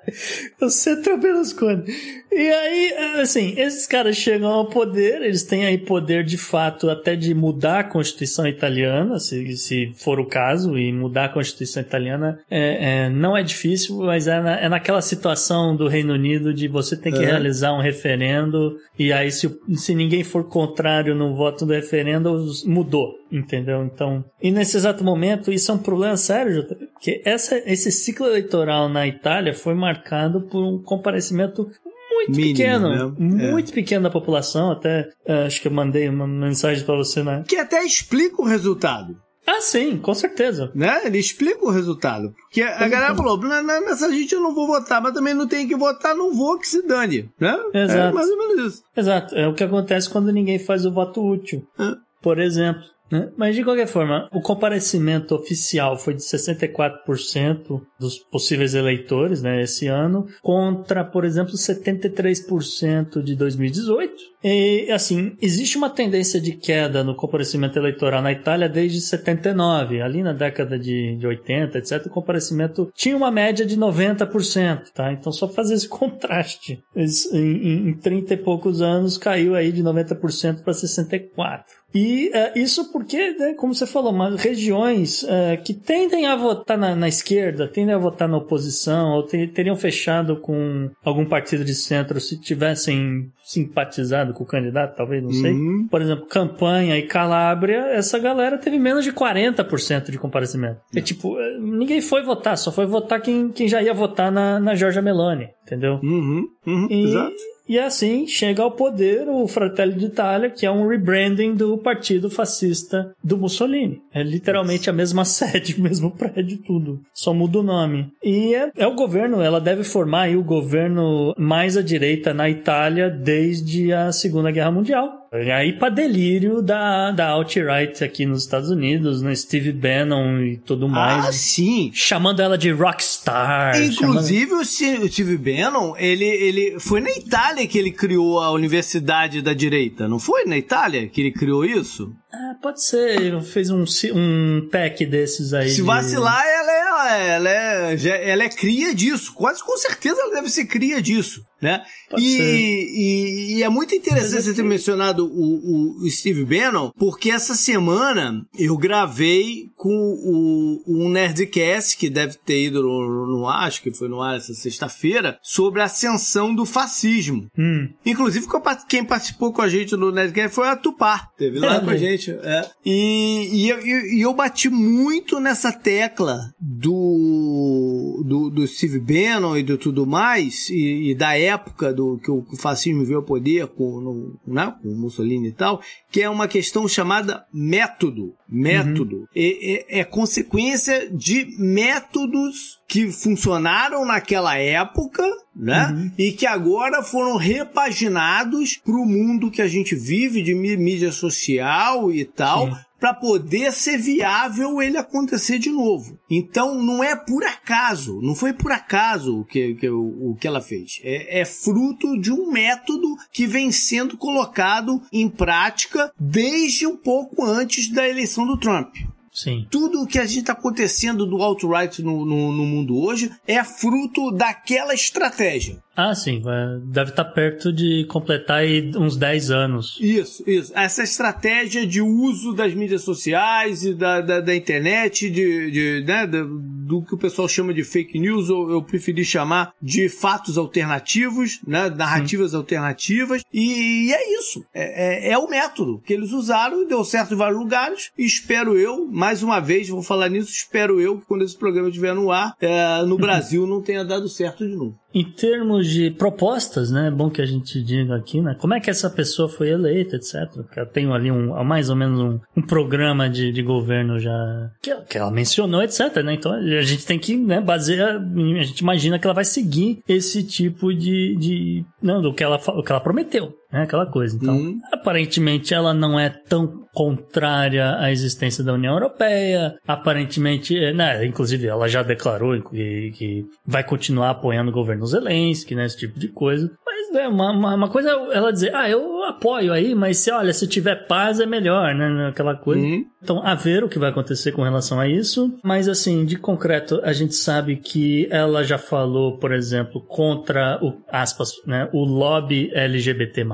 [0.61, 1.83] o centro é o Berlusconi.
[2.31, 7.15] E aí, assim, esses caras chegam ao poder, eles têm aí poder de fato até
[7.15, 12.39] de mudar a Constituição italiana, se, se for o caso, e mudar a Constituição italiana
[12.49, 16.67] é, é, não é difícil, mas é, na- é naquela situação do Reino Unido de
[16.67, 17.25] você ter que É.
[17.25, 23.13] realizar um referendo, e aí se, se ninguém for contrário no voto do referendo, mudou,
[23.31, 23.83] entendeu?
[23.83, 28.89] Então, e nesse exato momento, isso é um problema sério, porque essa, esse ciclo eleitoral
[28.89, 31.69] na Itália foi marcado por um comparecimento
[32.13, 33.45] muito Mínimo, pequeno, né?
[33.47, 33.51] É.
[33.51, 37.43] muito pequeno da população, até eh, acho que eu mandei uma mensagem pra você, né?
[37.47, 39.15] Que até explica o resultado.
[39.47, 40.71] Ah, sim, com certeza.
[40.75, 41.01] Né?
[41.03, 42.31] Ele explica o resultado.
[42.43, 45.47] Porque a galera falou: "Na- na- nessa gente eu não vou votar, mas também não
[45.47, 47.27] tem que votar, não vou que se dane.
[47.39, 47.57] Né?
[47.73, 48.13] É Exato.
[48.15, 48.83] mais ou menos isso.
[48.95, 51.95] Exato, é o que acontece quando ninguém faz o voto útil, É.
[52.21, 52.83] por exemplo.
[53.11, 53.29] Né?
[53.35, 59.87] Mas de qualquer forma, o comparecimento oficial foi de 64% dos possíveis eleitores né, esse
[59.87, 64.30] ano, contra, por exemplo, 73% de 2018.
[64.43, 70.01] E, assim, existe uma tendência de queda no comparecimento eleitoral na Itália desde 79.
[70.01, 75.11] Ali na década de, de 80, etc., o comparecimento tinha uma média de 90%, tá?
[75.13, 76.79] Então, só fazer esse contraste.
[76.95, 81.63] Em, em, em 30 e poucos anos, caiu aí de 90% para 64%.
[81.93, 86.77] E é, isso porque, né, como você falou, mas regiões é, que tendem a votar
[86.77, 91.65] na, na esquerda, tendem a votar na oposição, ou te- teriam fechado com algum partido
[91.65, 95.51] de centro se tivessem simpatizado com o candidato, talvez, não sei.
[95.51, 95.87] Uhum.
[95.89, 100.79] Por exemplo, campanha e Calábria, essa galera teve menos de 40% de comparecimento.
[100.95, 104.57] É tipo, é, ninguém foi votar, só foi votar quem, quem já ia votar na,
[104.57, 105.99] na Giorgia Meloni, entendeu?
[106.01, 106.47] Uhum.
[106.65, 106.87] Uhum.
[106.89, 107.35] E, Exato.
[107.71, 113.15] E assim chega ao poder o Fratelli d'Italia, que é um rebranding do partido fascista
[113.23, 114.01] do Mussolini.
[114.13, 116.99] É literalmente a mesma sede, o mesmo prédio, tudo.
[117.13, 118.11] Só muda o nome.
[118.21, 123.09] E é, é o governo, ela deve formar o governo mais à direita na Itália
[123.09, 125.20] desde a Segunda Guerra Mundial.
[125.33, 129.33] E aí para delírio da, da alt-right aqui nos Estados Unidos, né?
[129.33, 131.25] Steve Bannon e tudo mais.
[131.25, 131.89] Ah, sim.
[131.93, 133.73] Chamando ela de rockstar.
[133.75, 138.41] chamando- Inclusive, o Ci- o Steve Bannon, ele, ele foi na Itália que ele criou
[138.41, 142.11] a Universidade da Direita, não foi na Itália que ele criou isso?
[142.33, 143.21] Ah, pode ser.
[143.21, 145.69] Ele fez um, um pack desses aí.
[145.69, 149.33] Se de- vacilar, ela é, ela, é, ela é cria disso.
[149.33, 151.81] Quase com certeza ela deve ser cria disso, né?
[152.17, 157.55] E, e, e é muito interessante você ter mencionado o, o Steve Bannon, porque essa
[157.55, 163.81] semana eu gravei com o, um Nerdcast, que deve ter ido no, no ar, acho
[163.81, 167.47] que foi no ar essa sexta-feira, sobre a ascensão do fascismo.
[167.57, 167.89] Hum.
[168.05, 168.47] Inclusive,
[168.87, 171.29] quem participou com a gente no Nerdcast foi a Tupá.
[171.37, 172.31] Teve lá É, com a gente.
[172.31, 172.69] É.
[172.85, 179.63] E, e, eu, e eu bati muito nessa tecla do, do, do, Steve Bannon e
[179.63, 184.01] do tudo mais, e, e, da época do que o fascismo veio ao poder com,
[184.01, 188.33] no, né, com Mussolini e tal, que é uma questão chamada método.
[188.47, 189.17] Método.
[189.17, 189.27] Uhum.
[189.35, 195.23] É, é, é consequência de métodos que funcionaram naquela época,
[195.55, 195.87] né?
[195.87, 196.11] Uhum.
[196.17, 202.11] E que agora foram repaginados para o mundo que a gente vive de mídia social
[202.11, 202.67] e tal.
[202.67, 206.19] Sim para poder ser viável ele acontecer de novo.
[206.29, 210.47] Então não é por acaso, não foi por acaso o que, que, o, o que
[210.47, 211.01] ela fez.
[211.01, 217.43] É, é fruto de um método que vem sendo colocado em prática desde um pouco
[217.43, 218.95] antes da eleição do Trump.
[219.33, 219.65] Sim.
[219.71, 223.63] Tudo o que a gente está acontecendo do alt-right no, no, no, mundo hoje é
[223.63, 225.81] fruto daquela estratégia.
[225.95, 226.41] Ah, sim.
[226.85, 228.63] Deve estar tá perto de completar
[228.95, 229.97] uns 10 anos.
[229.99, 230.71] Isso, isso.
[230.75, 236.25] Essa estratégia de uso das mídias sociais e da, da, da internet, de, de né,
[236.25, 241.59] do que o pessoal chama de fake news, ou eu preferi chamar de fatos alternativos,
[241.67, 243.43] né, narrativas alternativas.
[243.53, 244.63] E, e, é isso.
[244.73, 248.11] É, é, é o método que eles usaram e deu certo em vários lugares.
[248.17, 251.89] E espero eu, mais uma vez, vou falar nisso, espero eu que quando esse programa
[251.89, 254.99] estiver no ar, é, no Brasil não tenha dado certo de novo.
[255.13, 257.07] Em termos de propostas, né?
[257.07, 258.55] É bom que a gente diga aqui, né?
[258.59, 260.35] Como é que essa pessoa foi eleita, etc.
[260.75, 264.95] Eu tenho ali um, mais ou menos um, um programa de, de governo já que,
[265.01, 266.17] que, ela mencionou, etc.
[266.23, 266.33] Né?
[266.33, 270.43] Então a gente tem que né, basear, a gente imagina que ela vai seguir esse
[270.43, 273.83] tipo de, de não, do que ela, o que ela prometeu né?
[273.83, 274.35] Aquela coisa.
[274.35, 274.79] Então, uhum.
[274.91, 279.75] aparentemente ela não é tão contrária à existência da União Europeia.
[279.87, 281.25] Aparentemente, é, né?
[281.25, 285.85] Inclusive, ela já declarou que, que vai continuar apoiando o governo Zelensky, né?
[285.85, 286.69] Esse tipo de coisa.
[287.09, 290.67] Mas é uma, uma, coisa ela dizer, ah, eu apoio aí, mas se olha, se
[290.67, 292.27] tiver paz é melhor, né?
[292.29, 292.81] Aquela coisa.
[292.81, 293.05] Uhum.
[293.21, 295.53] Então, a ver o que vai acontecer com relação a isso.
[295.63, 300.93] Mas assim, de concreto, a gente sabe que ela já falou, por exemplo, contra o
[301.11, 301.89] aspas, né?
[301.91, 303.45] O lobby LGBT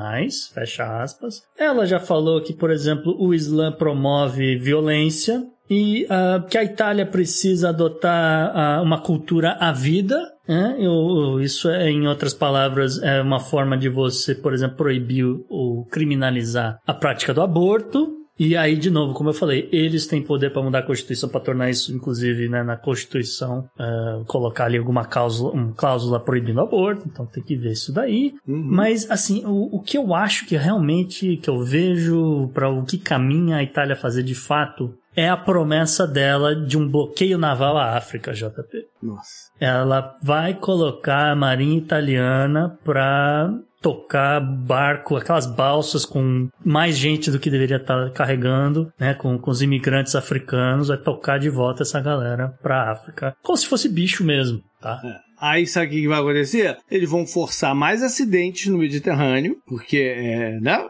[0.54, 1.42] fecha aspas.
[1.58, 7.06] Ela já falou que, por exemplo, o Islã promove violência e uh, que a Itália
[7.06, 10.18] precisa adotar uh, uma cultura à vida.
[10.48, 10.78] Né?
[10.80, 15.86] Eu, isso é, em outras palavras, é uma forma de você, por exemplo, proibir ou
[15.86, 18.14] criminalizar a prática do aborto.
[18.40, 21.40] E aí, de novo, como eu falei, eles têm poder para mudar a Constituição, para
[21.40, 26.62] tornar isso, inclusive, né, na Constituição, uh, colocar ali alguma cláusula, uma cláusula proibindo o
[26.62, 28.36] aborto, então tem que ver isso daí.
[28.48, 28.62] Uhum.
[28.64, 33.00] Mas, assim, o, o que eu acho que realmente, que eu vejo para o que
[33.00, 37.98] caminha a Itália fazer de fato, é a promessa dela de um bloqueio naval à
[37.98, 38.86] África, JP.
[39.02, 39.52] Nossa.
[39.60, 43.52] Ela vai colocar a marinha italiana para
[43.82, 49.50] tocar barco, aquelas balsas com mais gente do que deveria estar carregando, né, com, com
[49.50, 54.24] os imigrantes africanos, vai tocar de volta essa galera pra África, como se fosse bicho
[54.24, 55.02] mesmo, tá?
[55.04, 55.27] É.
[55.40, 56.78] Aí sabe o que vai acontecer?
[56.90, 60.88] Eles vão forçar mais acidentes no Mediterrâneo, porque é, né?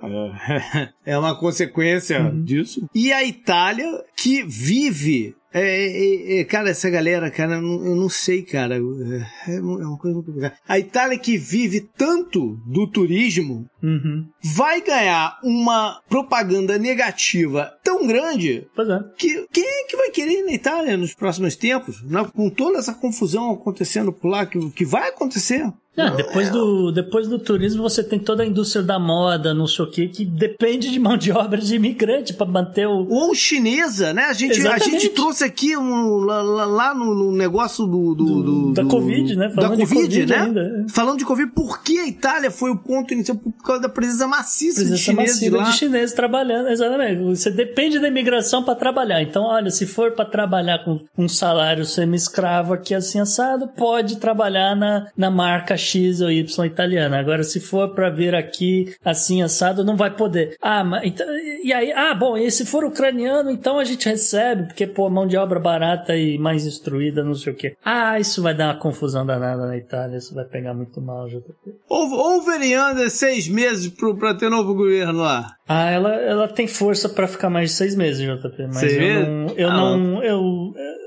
[1.06, 2.43] é uma consequência uhum.
[2.43, 2.88] disso.
[2.93, 3.86] E a Itália,
[4.16, 8.76] que vive é, é, é, cara, essa galera, cara, eu não, eu não sei, cara.
[8.76, 10.58] É, é uma coisa muito complicada.
[10.68, 14.28] A Itália que vive tanto do turismo uhum.
[14.43, 19.18] vai ganhar uma propaganda negativa tão grande é.
[19.18, 22.04] que quem é que vai querer ir na Itália nos próximos tempos?
[22.34, 25.66] Com toda essa confusão acontecendo por lá, que, que vai acontecer.
[25.98, 29.84] Não, depois, do, depois do turismo você tem toda a indústria da moda, não sei
[29.84, 33.08] o que, que depende de mão de obra de imigrante para manter o.
[33.10, 34.26] Ou chinesa, né?
[34.26, 38.14] A gente, a gente trouxe aqui um, lá, lá no, no, negócio do.
[38.14, 39.50] do, do da do, Covid, né?
[39.50, 40.38] Falando da COVID, COVID né?
[40.38, 40.86] Ainda.
[40.89, 43.38] Falando de Covid, por que a Itália foi o ponto inicial?
[43.38, 45.64] Por causa da presença maciça presença de chineses de, lá.
[45.64, 47.24] de chineses trabalhando, exatamente.
[47.24, 49.22] Você depende da imigração para trabalhar.
[49.22, 54.76] Então, olha, se for para trabalhar com um salário semi-escravo aqui assim assado, pode trabalhar
[54.76, 57.20] na, na marca X ou Y italiana.
[57.20, 60.56] Agora, se for para vir aqui assim assado, não vai poder.
[60.62, 61.26] Ah, mas então,
[61.64, 65.28] e aí, ah, bom, e se for ucraniano, então a gente recebe, porque, pô, mão
[65.28, 67.76] de obra barata e mais instruída, não sei o quê.
[67.84, 71.44] Ah, isso vai dar uma confusão danada na Itália, isso vai pegar muito mal, JP.
[71.90, 72.42] Ou, ou
[73.10, 75.56] seis meses pro, pra ter novo governo lá?
[75.68, 78.88] Ah, ela, ela tem força para ficar mais de seis meses, JP, mas Sim.
[78.88, 79.54] eu não.
[79.56, 80.24] Eu ah, não.
[80.24, 81.07] Eu, eu,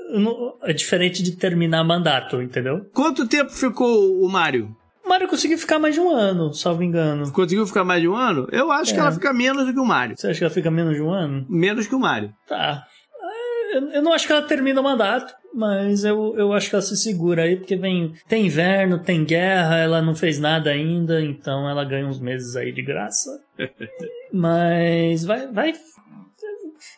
[0.63, 2.85] é diferente de terminar mandato, entendeu?
[2.93, 4.75] Quanto tempo ficou o Mário?
[5.11, 7.29] Mario conseguiu ficar mais de um ano, salvo engano.
[7.31, 8.47] Conseguiu ficar mais de um ano?
[8.49, 8.93] Eu acho é.
[8.93, 10.15] que ela fica menos do que o Mario.
[10.17, 11.45] Você acha que ela fica menos de um ano?
[11.49, 12.33] Menos que o Mario.
[12.47, 12.85] Tá.
[13.73, 16.81] É, eu não acho que ela termina o mandato, mas eu, eu acho que ela
[16.81, 21.69] se segura aí, porque vem tem inverno, tem guerra, ela não fez nada ainda, então
[21.69, 23.29] ela ganha uns meses aí de graça.
[24.31, 25.73] mas vai, vai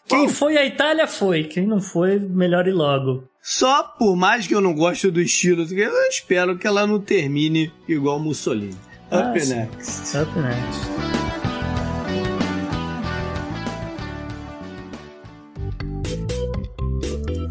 [0.07, 1.45] Quem foi a Itália foi.
[1.45, 3.27] Quem não foi, melhor ir logo.
[3.41, 7.71] Só por mais que eu não goste do estilo, eu espero que ela não termine
[7.87, 8.77] igual Mussolini.
[9.11, 9.53] Ah, Up sim.
[9.55, 10.17] next.
[10.17, 10.93] Up next.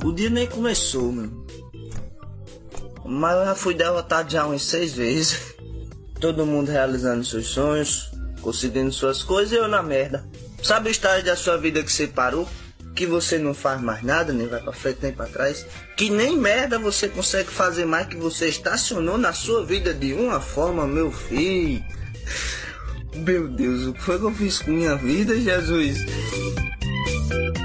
[0.04, 1.30] O dia nem começou, meu.
[3.04, 5.54] Mas eu já fui derrotado já umas seis vezes.
[6.20, 8.10] Todo mundo realizando seus sonhos,
[8.40, 10.24] conseguindo suas coisas e eu na merda.
[10.62, 12.48] Sabe o estágio da sua vida que você parou?
[12.94, 15.66] Que você não faz mais nada, nem vai pra frente nem pra trás.
[15.96, 20.40] Que nem merda você consegue fazer mais que você estacionou na sua vida de uma
[20.40, 21.82] forma, meu filho.
[23.14, 25.98] Meu Deus, o que foi que eu fiz com minha vida, Jesus?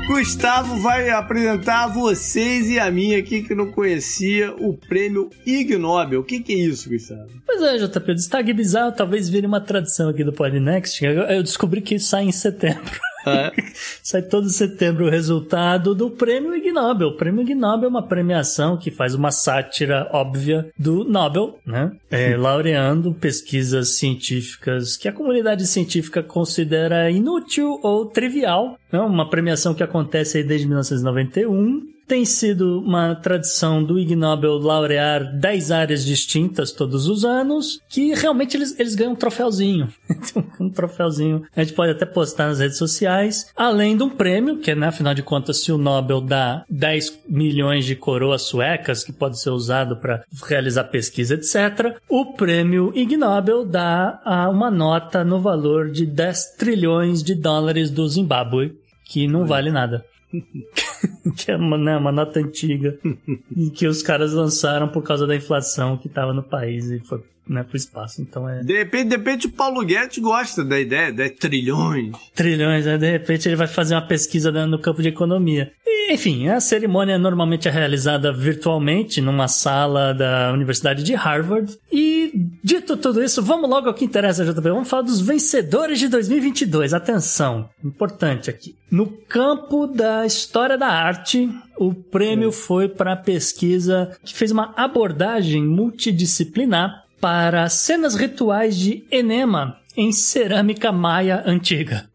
[0.07, 5.77] Gustavo vai apresentar a vocês e a mim aqui que não conhecia o prêmio Ig
[5.77, 6.21] Nobel.
[6.21, 7.27] O que, que é isso, Gustavo?
[7.45, 11.03] Pois é, JP, o destaque bizarro talvez vire uma tradição aqui do Podnext.
[11.03, 12.97] Eu descobri que sai em setembro.
[13.29, 13.51] É.
[14.01, 17.09] Sai todo setembro o resultado do prêmio Ig Nobel.
[17.09, 21.91] O prêmio Ig Nobel é uma premiação que faz uma sátira óbvia do Nobel, né?
[22.09, 28.77] É, laureando pesquisas científicas que a comunidade científica considera inútil ou trivial.
[28.91, 34.57] É uma premiação que acontece aí desde 1991 tem sido uma tradição do Ig Nobel
[34.57, 39.89] laurear 10 áreas distintas todos os anos, que realmente eles, eles ganham um troféuzinho.
[40.59, 41.43] um troféuzinho.
[41.55, 44.87] A gente pode até postar nas redes sociais, além de um prêmio, que é, né,
[44.87, 49.49] afinal de contas, se o Nobel dá 10 milhões de coroas suecas, que pode ser
[49.49, 56.05] usado para realizar pesquisa, etc., o prêmio Ig Nobel dá uma nota no valor de
[56.05, 60.05] 10 trilhões de dólares do Zimbábue, que não vale nada
[61.35, 62.97] que é uma, né, uma nota antiga.
[63.55, 67.23] E que os caras lançaram por causa da inflação que estava no país e foi
[67.49, 68.21] né, pro espaço.
[68.21, 68.61] Então é.
[68.61, 72.15] De repente, de repente o Paulo Guedes gosta da ideia, de trilhões.
[72.35, 72.97] Trilhões, né?
[72.97, 75.71] De repente ele vai fazer uma pesquisa no campo de economia.
[75.85, 81.77] E, enfim, a cerimônia normalmente é realizada virtualmente numa sala da Universidade de Harvard.
[81.91, 82.31] E
[82.63, 84.61] dito tudo isso, vamos logo ao que interessa, JP.
[84.69, 86.93] Vamos falar dos vencedores de 2022.
[86.93, 88.75] Atenção, importante aqui.
[88.89, 94.73] No campo da história da arte, o prêmio foi para a pesquisa que fez uma
[94.77, 102.09] abordagem multidisciplinar para cenas rituais de enema em cerâmica maia antiga.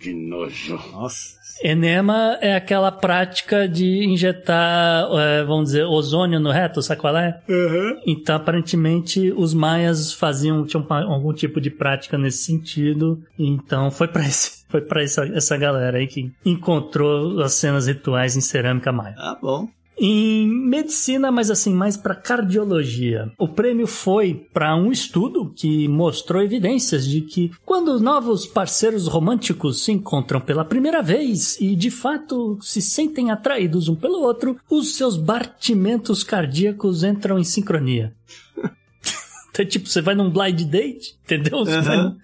[0.00, 0.78] que nojo.
[0.92, 1.40] Nossa.
[1.62, 7.38] Enema é aquela prática de injetar, é, vamos dizer, ozônio no reto, sabe qual é?
[7.46, 8.00] Uhum.
[8.06, 13.22] Então, aparentemente, os maias faziam, tinham algum tipo de prática nesse sentido.
[13.38, 18.36] Então, foi para esse, foi para essa, essa galera aí que encontrou as cenas rituais
[18.36, 19.14] em cerâmica maia.
[19.18, 19.68] Ah, bom.
[20.02, 23.30] Em medicina, mas assim, mais para cardiologia.
[23.38, 29.84] O prêmio foi para um estudo que mostrou evidências de que quando novos parceiros românticos
[29.84, 34.94] se encontram pela primeira vez e de fato se sentem atraídos um pelo outro, os
[34.96, 38.14] seus batimentos cardíacos entram em sincronia.
[39.50, 41.58] então, tipo, você vai num blind date, entendeu?
[41.58, 41.82] Você Uhum.
[41.82, 42.16] vai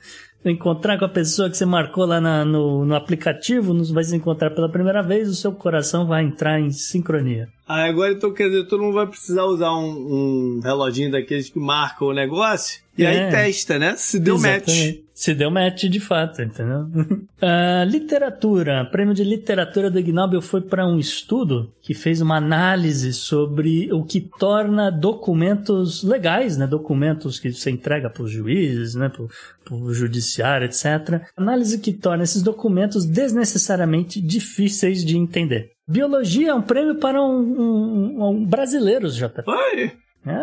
[0.50, 4.14] encontrar com a pessoa que você marcou lá na- no, no aplicativo, nos vai se
[4.16, 7.48] encontrar pela primeira vez, o seu coração vai entrar em sincronia.
[7.68, 11.58] Ah, agora então quer dizer, todo mundo vai precisar usar um, um reloginho daqueles que
[11.58, 13.26] marcam o negócio e É.
[13.26, 13.94] aí testa, né?
[13.96, 14.96] Se deu match.
[15.16, 16.86] Se deu match de fato, entendeu?
[17.38, 18.88] Ah, literatura.
[18.90, 23.92] Prêmio de literatura do Ig Nobel foi para um estudo que fez uma análise sobre
[23.92, 26.66] o que torna documentos legais, né?
[26.66, 29.10] Documentos que você entrega para os juízes, né?
[29.10, 31.26] Para o judiciário, etc.
[31.36, 35.72] Análise que torna esses documentos desnecessariamente difíceis de entender.
[35.86, 39.42] Biologia é um prêmio para um, um, um brasileiros, JP.
[39.46, 39.92] Oi.
[40.26, 40.34] É,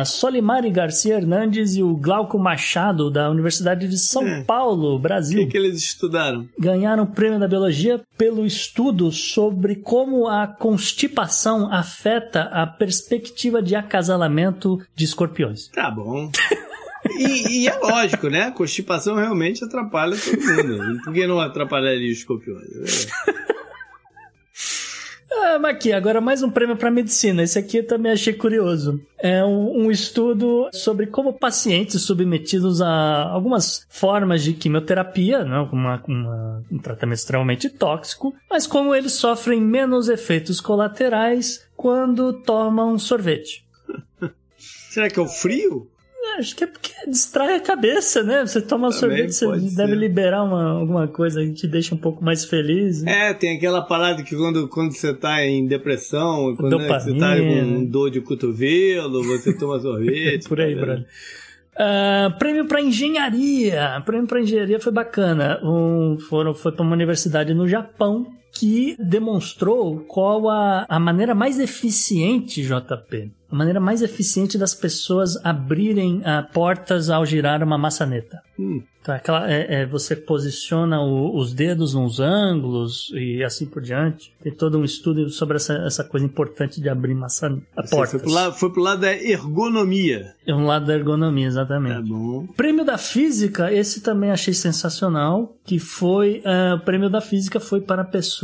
[0.00, 4.42] a Solimari Garcia Hernandes e o Glauco Machado, da Universidade de São É.
[4.44, 6.48] Paulo, O Brasil, que, que eles estudaram?
[6.58, 13.74] ganharam o prêmio da biologia pelo estudo sobre como a constipação afeta a perspectiva de
[13.74, 15.68] acasalamento de escorpiões.
[15.68, 16.30] Tá bom.
[17.18, 18.44] E, e é lógico, né?
[18.44, 21.00] A constipação realmente atrapalha todo mundo.
[21.04, 23.08] Por que não atrapalharia os escorpiões?
[25.34, 27.42] Ah, aqui, agora mais um prêmio para medicina.
[27.42, 29.00] Esse aqui eu também achei curioso.
[29.18, 36.02] É um, um estudo sobre como pacientes submetidos a algumas formas de quimioterapia, né, uma-
[36.06, 43.64] uma- um tratamento extremamente tóxico, mas como eles sofrem menos efeitos colaterais quando tomam sorvete.
[44.58, 45.88] Será que é o frio?
[46.38, 48.46] Acho que é porque distrai a cabeça, né?
[48.46, 49.98] Você toma Também sorvete, você deve ser.
[49.98, 53.02] liberar uma, alguma coisa que te deixa um pouco mais feliz.
[53.02, 53.30] né?
[53.30, 57.36] É, tem aquela parada que quando, quando você tá em depressão, quando né, você tá
[57.36, 60.46] com dor de cotovelo, você toma sorvete.
[60.48, 61.06] Por aí, tá brother.
[61.74, 64.02] Uh, prêmio para engenharia.
[64.04, 65.60] Prêmio para engenharia foi bacana.
[65.62, 71.58] Um, foram, foi para uma universidade no Japão que demonstrou qual a, a maneira mais
[71.58, 78.40] eficiente, JP, a maneira mais eficiente das pessoas abrirem uh, portas ao girar uma maçaneta.
[78.58, 78.82] Hum.
[79.02, 84.32] Então, aquela, é, é, você posiciona o, os dedos nos ângulos e assim por diante.
[84.40, 88.10] Tem todo um estudo sobre essa, essa coisa importante de abrir maçã, a Você porta.
[88.12, 90.34] Foi pro, lado, foi pro lado da ergonomia.
[90.46, 91.96] É um lado da ergonomia, exatamente.
[91.96, 92.46] Tá bom.
[92.56, 97.80] Prêmio da Física, esse também achei sensacional, que foi, uh, o prêmio da Física foi
[97.80, 98.41] para pessoas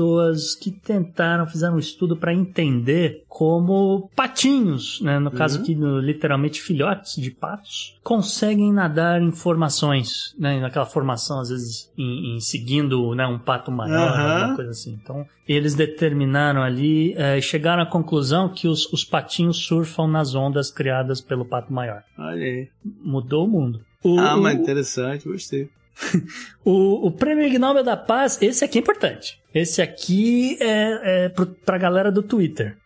[0.60, 5.62] que tentaram, fizeram um estudo para entender como patinhos, né, no caso Uhum.
[5.62, 11.90] aqui, no- literalmente filhotes de patos, conseguem nadar em formações, né, naquela formação, às vezes,
[11.96, 14.32] em, em seguindo né, um pato maior, Aham.
[14.42, 14.98] alguma coisa assim.
[15.02, 20.70] Então, eles determinaram ali e chegaram à conclusão que os, os patinhos surfam nas ondas
[20.70, 22.02] criadas pelo pato maior.
[22.18, 22.68] Olha aí.
[23.02, 23.80] Mudou o mundo.
[24.04, 25.68] O, Ah, mas interessante, gostei.
[26.64, 29.38] o, o Prêmio Ig Nobel da Paz, esse aqui é importante.
[29.54, 32.76] Esse aqui é, é pro, pra galera do Twitter.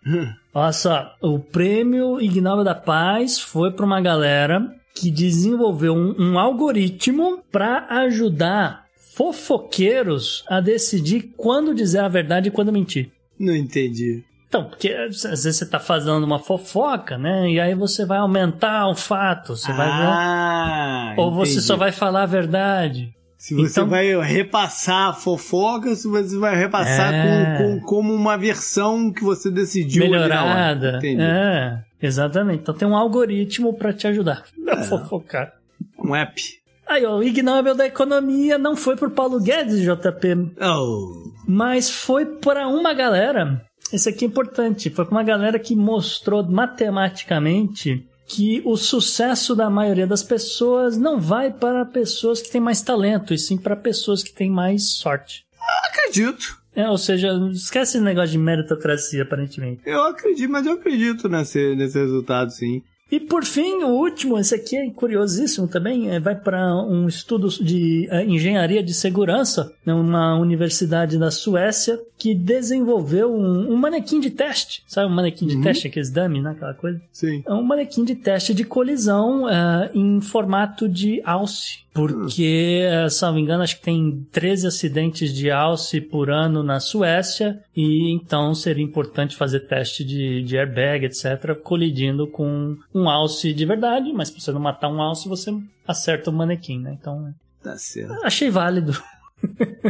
[0.55, 6.15] Olha só, o Prêmio Ig Nobel da Paz foi pra uma galera que desenvolveu um,
[6.19, 13.11] um algoritmo para ajudar fofoqueiros a decidir quando dizer a verdade e quando mentir.
[13.39, 14.25] Não entendi.
[14.53, 17.49] Então, porque às vezes você tá fazendo uma fofoca, né?
[17.51, 20.07] E aí você vai aumentar o fato, você vai ver.
[20.07, 21.67] ah, Ou você entendi.
[21.67, 23.15] só vai falar a verdade.
[23.39, 27.57] Se você Então- vai repassar a fofoca, se você vai repassar É.
[27.57, 30.99] com, com- como uma versão que você decidiu melhorada.
[30.99, 31.23] Entendi.
[31.23, 32.61] É, exatamente.
[32.61, 34.83] Então tem um algoritmo para te ajudar a É.
[34.85, 35.51] fofocar.
[35.99, 36.43] Um app.
[36.87, 41.33] Aí, ó, o Ig Nobel da Economia não foi por Paulo Guedes, JP, Oh.
[41.49, 43.63] mas foi para uma galera.
[43.93, 44.91] Esse aqui é importante.
[44.91, 51.21] Foi para uma galera que mostrou matematicamente que o sucesso da maioria das pessoas não
[51.21, 55.45] vai para pessoas que têm mais talento, e sim para pessoas que têm mais sorte.
[55.85, 56.63] Acredito.
[56.75, 59.83] É, ou seja, esquece esse negócio de meritocracia, aparentemente.
[59.85, 62.83] Eu acredito, mas eu acredito nesse, nesse resultado, sim.
[63.13, 67.47] E por fim, o último, esse aqui é curiosíssimo também, é, vai para um estudo
[67.49, 74.31] de é, engenharia de segurança, numa universidade da Suécia, que desenvolveu um, um manequim de
[74.31, 74.83] teste.
[74.87, 76.53] Sabe um manequim de teste, aqueles dummy, né?
[76.53, 77.03] Aquela coisa.
[77.13, 77.43] Sim.
[77.47, 81.82] É um manequim de teste de colisão é, em formato de alce.
[81.95, 86.63] Porque, é, se não me engano, acho que tem 13 acidentes de alce por ano
[86.63, 87.61] na Suécia.
[87.77, 93.67] E então seria importante fazer teste de, de airbag, etc., colidindo com um alce de
[93.67, 94.13] verdade.
[94.13, 95.55] Mas pra você não matar um alce, você
[95.87, 96.97] acerta o manequim, né?
[96.99, 98.13] Então, Tá certo.
[98.25, 99.01] achei válido.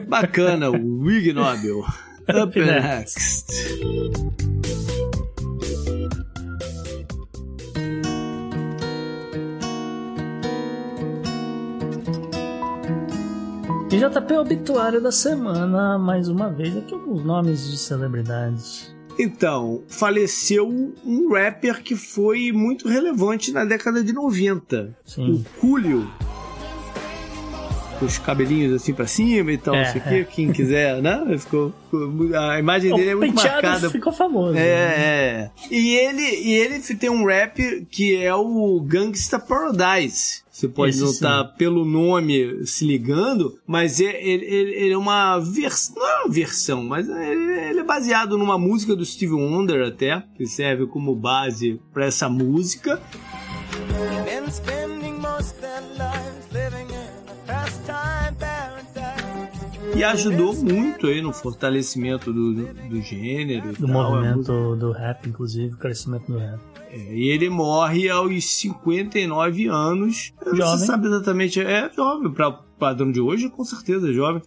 [0.09, 1.85] Bacana, o Ig Nobel.
[2.29, 3.47] Up next.
[3.53, 4.52] next.
[13.93, 18.91] E JP Obituário da semana, mais uma vez, aqui alguns nomes de celebridades.
[19.19, 20.67] Então, faleceu
[21.05, 24.97] um rapper que foi muito relevante na década de 90.
[25.05, 25.45] Sim.
[25.63, 26.11] O Julio.
[27.99, 30.15] Com os cabelinhos assim pra cima e tal, É, não sei o quê.
[30.15, 30.25] é.
[30.25, 31.37] Quem quiser, né?
[31.39, 31.73] Ficou,
[32.35, 33.91] a imagem dele é o muito penteado marcada.
[33.91, 34.55] ficou famoso.
[34.55, 34.61] né?
[34.67, 35.51] É, é.
[35.71, 40.42] E ele, e ele tem um rap que é o Gangsta Paradise.
[40.53, 44.99] Você pode Esse não estar pelo nome se ligando, mas é, ele, ele- ele é
[44.99, 45.95] uma versão.
[45.97, 50.23] Não é uma versão, mas ele, ele é baseado numa música do Steve Wonder até,
[50.37, 53.01] que serve como base para essa música.
[59.95, 63.73] E ajudou muito aí no fortalecimento do, do, do gênero.
[63.75, 63.89] Do tal.
[64.13, 66.59] Movimento do rap, inclusive, o crescimento do rap.
[66.93, 70.33] E ele morre aos 59 anos.
[70.45, 70.79] Não Jovem.
[70.79, 71.61] se sabe exatamente.
[71.61, 74.43] É jovem, para padrão de hoje, com certeza é jovem.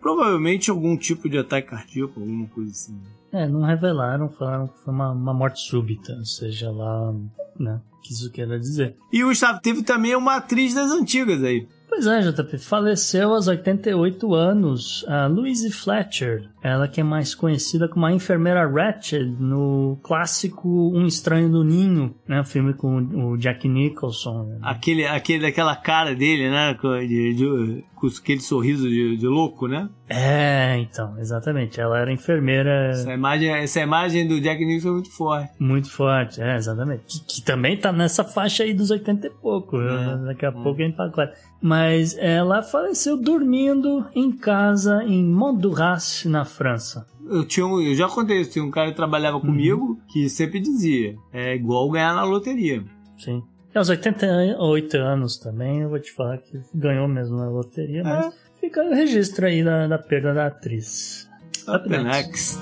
[0.00, 3.00] Provavelmente algum tipo de ataque cardíaco, alguma coisa assim.
[3.32, 7.12] É, não revelaram, falaram que foi uma, uma morte súbita, seja lá,
[7.58, 8.96] né, o que isso queira dizer.
[9.12, 11.66] E o Gustavo teve também uma atriz das antigas aí.
[11.98, 17.88] Pois é, JP, faleceu aos 88 anos a Louise Fletcher, ela que é mais conhecida
[17.88, 23.38] como a enfermeira Ratched no clássico Um Estranho no Ninho, né, o filme com o
[23.38, 24.44] Jack Nicholson.
[24.44, 24.58] né?
[24.62, 26.76] Aquele, aquele, aquela cara dele, né?
[27.08, 29.88] De- de- com aquele sorriso de, de louco, né?
[30.08, 35.10] É, então, exatamente, ela era enfermeira Essa imagem, essa imagem do Jack Nicholson é muito
[35.10, 35.52] forte.
[35.58, 37.02] Muito forte, é, exatamente.
[37.06, 39.76] Que, que também tá nessa faixa aí dos 80 e pouco.
[39.80, 40.22] É, né?
[40.26, 41.30] Daqui a pouco a gente fala claro.
[41.60, 47.06] Mas ela faleceu dormindo em casa em Montdurace, na França.
[47.28, 50.60] Eu, tinha um, eu já contei isso, tinha um cara que trabalhava comigo que sempre
[50.60, 52.84] dizia: é igual ganhar na loteria.
[53.18, 53.42] Sim.
[53.76, 58.34] E aos 88 anos também, eu vou te falar que ganhou mesmo na loteria, mas
[58.58, 61.28] fica o registro aí da, da perda da atriz.
[61.68, 62.58] Up next.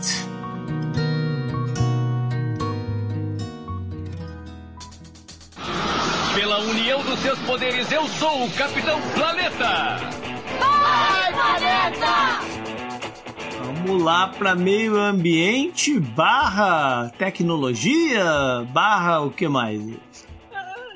[6.34, 10.00] Pela união dos seus poderes, eu sou o Capitão Planeta!
[13.62, 19.80] Vamos lá para meio ambiente barra tecnologia barra o que mais?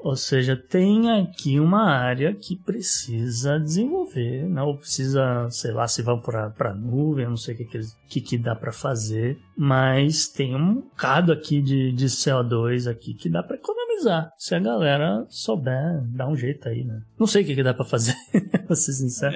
[0.04, 4.62] Ou seja, tem aqui uma área que precisa desenvolver, né?
[4.62, 7.80] ou precisa, sei lá, se vão para a nuvem, eu não sei o que, que,
[8.08, 13.28] que, que dá para fazer, mas tem um bocado aqui de, de CO2 aqui que
[13.28, 17.02] dá para economizar, se a galera souber dar um jeito aí, né?
[17.20, 18.16] Não sei o que, que dá para fazer,
[18.66, 19.36] pra ser sincero.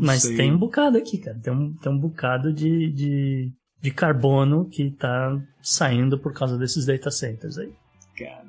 [0.00, 0.36] Mas sei.
[0.36, 1.38] tem um bocado aqui, cara.
[1.38, 6.86] Tem um, tem um bocado de, de, de carbono que tá saindo por causa desses
[6.86, 7.72] data centers aí.
[8.16, 8.44] Cara,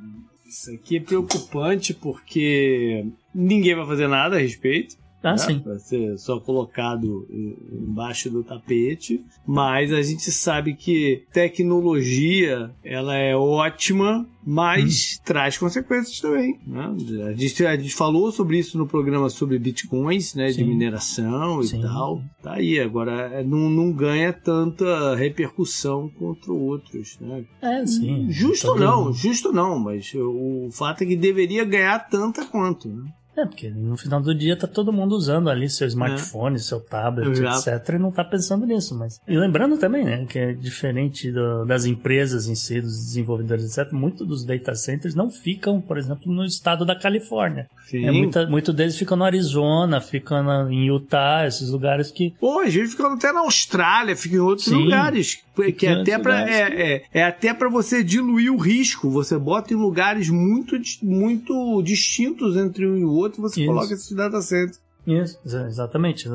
[0.47, 4.97] isso aqui é preocupante porque ninguém vai fazer nada a respeito.
[5.23, 5.37] Ah, né?
[5.37, 5.61] sim.
[5.63, 7.55] Vai ser só colocado em-
[7.89, 9.23] embaixo do tapete.
[9.45, 15.21] Mas a gente sabe que tecnologia ela é ótima, mas Hum.
[15.25, 16.59] traz consequências também.
[16.65, 16.93] né?
[17.27, 20.47] A, gente, a gente falou sobre isso no programa sobre bitcoins, né?
[20.47, 20.63] De Sim.
[20.65, 21.81] mineração e Sim.
[21.81, 22.21] tal.
[22.41, 27.43] Tá aí, agora é, não, não ganha tanta repercussão contra outros, né?
[27.61, 28.27] É, sim.
[28.29, 33.03] Justo não, justo não, mas o fato é que deveria ganhar tanta quanto, né?
[33.41, 37.29] É, porque no final do dia tá todo mundo usando ali seu smartphone, seu tablet,
[37.31, 37.69] Exato.
[37.69, 37.95] etc.
[37.95, 38.97] E não tá pensando nisso.
[38.97, 39.19] Mas...
[39.27, 43.91] E lembrando também, né, que é diferente do- das empresas em si, dos desenvolvedores, etc.
[43.93, 47.67] Muitos dos data centers não ficam, por exemplo, no estado da Califórnia.
[47.87, 48.05] Sim.
[48.05, 52.59] É, muita, muito deles ficam no Arizona, ficam na- em Utah, esses lugares que Pô,
[52.59, 54.75] às vezes fica até na Austrália, fica em outros Sim.
[54.75, 55.43] lugares.
[55.77, 56.55] Que é até, pra, lugares.
[56.79, 59.09] é, é, é até pra você diluir o risco.
[59.11, 63.67] Você bota em lugares muito, muito distintos entre um e o outro e você Isso.
[63.69, 64.79] coloca esses data centers.
[65.05, 66.27] Isso, exa- exatamente.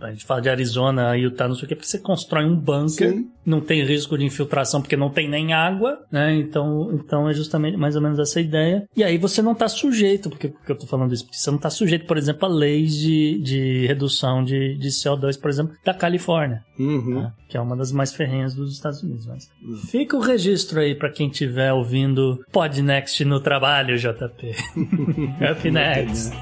[0.00, 3.12] A gente fala de Arizona, Utah, não sei o que, porque você constrói um bunker,
[3.12, 3.30] Sim.
[3.46, 6.34] não tem risco de infiltração porque não tem nem água, né?
[6.34, 8.86] Então, então é justamente mais ou menos essa ideia.
[8.94, 11.56] E aí você não está sujeito, porque, porque eu tô falando isso, porque você não
[11.56, 15.94] está sujeito, por exemplo, a leis de, de redução de, de CO2, por exemplo, da
[15.94, 17.22] Califórnia, Uhum.
[17.22, 17.32] né?
[17.48, 19.26] que é uma das mais ferrenhas dos Estados Unidos.
[19.26, 19.48] Mas
[19.90, 24.50] fica o registro aí para quem estiver ouvindo Podnext no trabalho, JP.
[25.52, 26.32] Up next.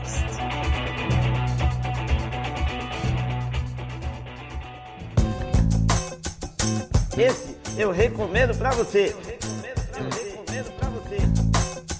[7.16, 9.14] Esse eu recomendo pra você.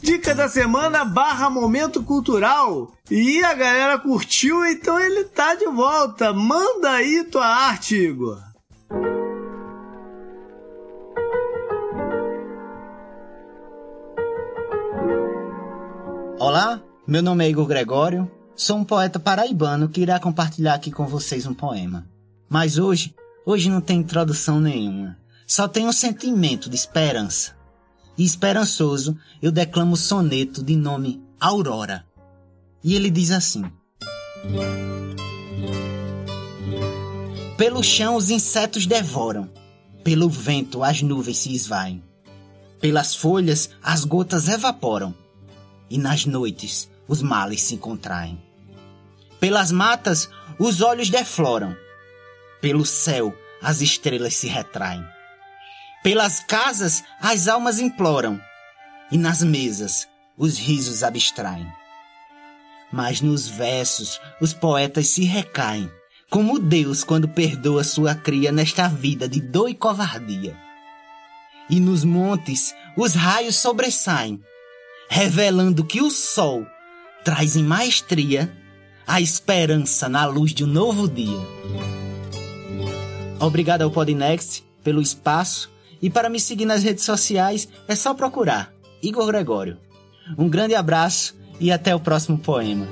[0.01, 2.93] Dica da semana barra momento cultural.
[3.11, 6.33] E a galera curtiu, então ele tá de volta.
[6.33, 8.39] Manda aí tua arte, Igor.
[16.39, 21.07] Olá, meu nome é Igor Gregório, sou um poeta paraibano que irá compartilhar aqui com
[21.07, 22.05] vocês um poema.
[22.49, 23.15] Mas hoje,
[23.45, 27.55] hoje não tem introdução nenhuma, só tem um sentimento de esperança.
[28.17, 32.05] E esperançoso, eu declamo o soneto de nome Aurora.
[32.85, 33.65] E ele diz assim:
[37.57, 39.49] Pelo chão os insetos devoram,
[40.03, 42.03] pelo vento as nuvens se esvaem,
[42.81, 45.15] pelas folhas as gotas evaporam
[45.89, 48.41] e nas noites os males se contraem.
[49.39, 50.29] Pelas matas
[50.59, 51.77] os olhos defloram,
[52.63, 55.05] pelo céu as estrelas se retraem.
[56.03, 58.41] Pelas casas as almas imploram,
[59.11, 60.09] e nas mesas
[60.39, 61.67] os risos abstraem.
[62.91, 65.91] Mas nos versos os poetas se recaem,
[66.31, 70.57] como Deus quando perdoa sua cria nesta vida de dor e covardia.
[71.69, 74.41] E nos montes os raios sobressaem,
[75.09, 76.67] revelando que o sol
[77.25, 78.51] traz em maestria
[79.07, 81.92] a esperança na luz de um novo dia.
[83.43, 85.69] Obrigado ao Podnext pelo espaço
[86.01, 89.79] e para me seguir nas redes sociais é só procurar Igor Gregório.
[90.39, 92.87] Um grande abraço e até o próximo poema.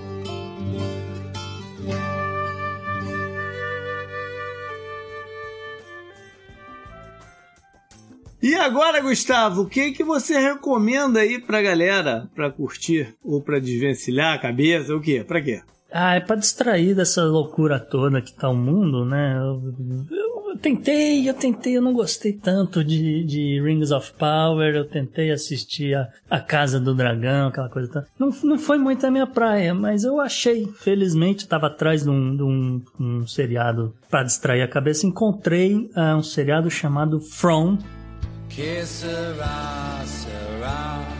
[8.42, 13.60] E agora, Gustavo, o que que você recomenda aí pra galera pra curtir ou pra
[13.60, 14.96] desvencilhar a cabeça?
[14.96, 15.22] O quê?
[15.22, 15.62] Pra quê?
[15.92, 19.36] Ah, é pra distrair dessa loucura toda que tá o mundo, né?
[19.36, 19.62] Eu,
[20.10, 25.30] eu tentei, eu tentei, eu não gostei tanto de, de Rings of Power, eu tentei
[25.30, 28.06] assistir a, a Casa do Dragão, aquela coisa.
[28.18, 32.36] Não, não foi muito a minha praia, mas eu achei, felizmente, tava atrás de um,
[32.36, 37.78] de um, um seriado pra distrair a cabeça, encontrei ah, um seriado chamado From,
[38.48, 41.19] Que será, será?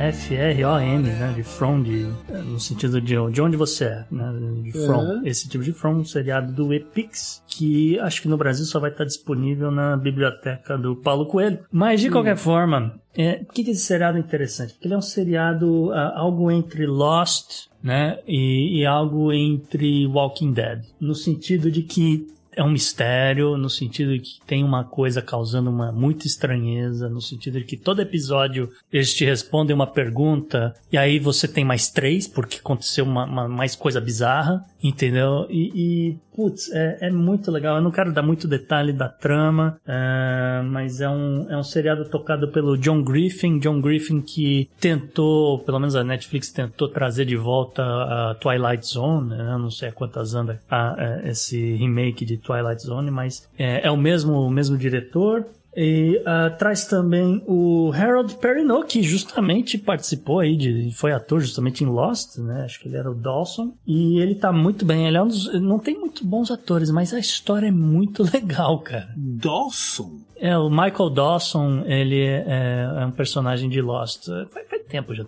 [0.00, 1.32] F-R-O-M, né?
[1.36, 2.06] De From, de,
[2.46, 4.32] no sentido de, de onde você é, né?
[4.62, 5.02] De From.
[5.02, 5.26] Uhum.
[5.26, 8.90] Esse tipo de From, um seriado do Epix, que acho que no Brasil só vai
[8.90, 11.58] estar disponível na biblioteca do Paulo Coelho.
[11.70, 14.72] Mas, de qualquer forma, é, por que, que esse seriado é interessante?
[14.72, 18.18] Porque ele é um seriado, ah, algo entre Lost, né?
[18.26, 20.82] E, e algo entre Walking Dead.
[20.98, 25.70] No sentido de que é um mistério, no sentido de que tem uma coisa causando
[25.70, 30.98] uma muita estranheza, no sentido de que todo episódio eles te respondem uma pergunta, e
[30.98, 35.46] aí você tem mais três, porque aconteceu uma, uma mais coisa bizarra, entendeu?
[35.48, 37.76] E, e putz, é, é, muito legal.
[37.76, 42.08] Eu não quero dar muito detalhe da trama, é, mas é um, é um seriado
[42.08, 43.58] tocado pelo John Griffin.
[43.58, 49.30] John Griffin que tentou, pelo menos a Netflix tentou trazer de volta a Twilight Zone,
[49.30, 49.56] né?
[49.58, 52.38] não sei quantas anda a, a, esse remake de
[52.78, 55.46] Zone, mas é, é o mesmo, o mesmo diretor.
[55.76, 61.84] E uh, traz também o Harold Perrineau, que justamente participou aí, de, foi ator justamente
[61.84, 62.64] em Lost, né?
[62.64, 63.72] Acho que ele era o Dawson.
[63.86, 65.06] E ele tá muito bem.
[65.06, 68.80] Ele é um dos, não tem muito bons atores, mas a história é muito legal,
[68.80, 69.10] cara.
[69.16, 70.18] Dawson?
[70.36, 74.26] É, o Michael Dawson, ele é, é um personagem de Lost.
[74.50, 75.24] Faz, faz tempo já,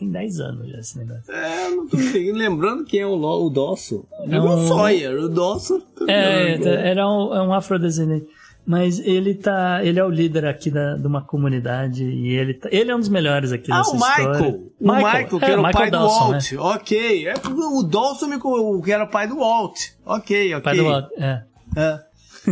[0.00, 1.32] tem 10 anos já esse negócio.
[1.32, 4.04] É, não tô lembrando quem é o, o Dawson.
[4.28, 4.48] É um...
[4.48, 5.82] o Sawyer, o Dawson.
[6.08, 6.58] É,
[6.90, 8.26] era um, é um afrodescendente.
[8.66, 9.84] Mas ele tá.
[9.84, 13.00] Ele é o líder aqui da, de uma comunidade e ele tá, Ele é um
[13.00, 14.32] dos melhores aqui ah, nessa o Michael.
[14.32, 14.60] história.
[14.80, 16.52] O Michael, que é, era o Michael pai Dawson, do Walt.
[16.52, 16.58] Né?
[16.60, 17.28] Ok.
[17.28, 19.78] É o Dawson que era o pai do Walt.
[20.04, 20.62] Ok, ok.
[20.62, 21.42] Pai do Walt, é.
[21.76, 22.00] é.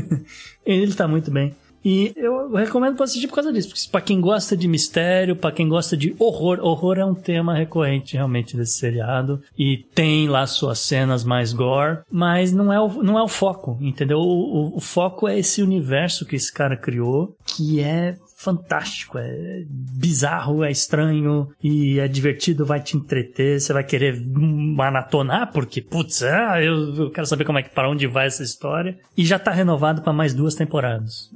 [0.67, 1.55] ele tá muito bem.
[1.85, 3.69] E eu recomendo pra assistir por causa disso.
[3.69, 7.55] Porque pra quem gosta de mistério, pra quem gosta de horror, horror é um tema
[7.55, 9.43] recorrente realmente desse seriado.
[9.59, 13.79] E tem lá suas cenas mais gore, mas não é o, não é o foco,
[13.81, 14.19] entendeu?
[14.19, 19.65] O, o, o foco é esse universo que esse cara criou, que é fantástico, é
[19.69, 26.23] bizarro, é estranho e é divertido, vai te entreter, você vai querer maratonar porque, putz,
[26.23, 29.41] ah, eu, eu quero saber como é que para onde vai essa história e já
[29.41, 31.29] tá renovado para mais duas temporadas.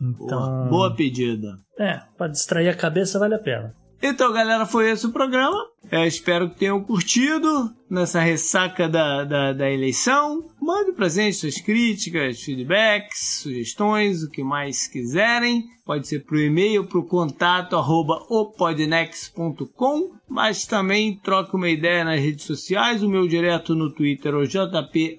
[0.00, 1.58] Então, boa, boa pedida.
[1.78, 3.74] É, para distrair a cabeça vale a pena.
[4.02, 5.56] Então, galera, foi esse o programa.
[5.88, 10.44] É, espero que tenham curtido nessa ressaca da, da, da eleição.
[10.60, 15.62] Mande pra gente suas críticas, feedbacks, sugestões, o que mais quiserem.
[15.84, 22.44] Pode ser pro e-mail, pro contato arroba opodnex.com, mas também troque uma ideia nas redes
[22.44, 23.04] sociais.
[23.04, 25.18] O meu direto no Twitter é o JP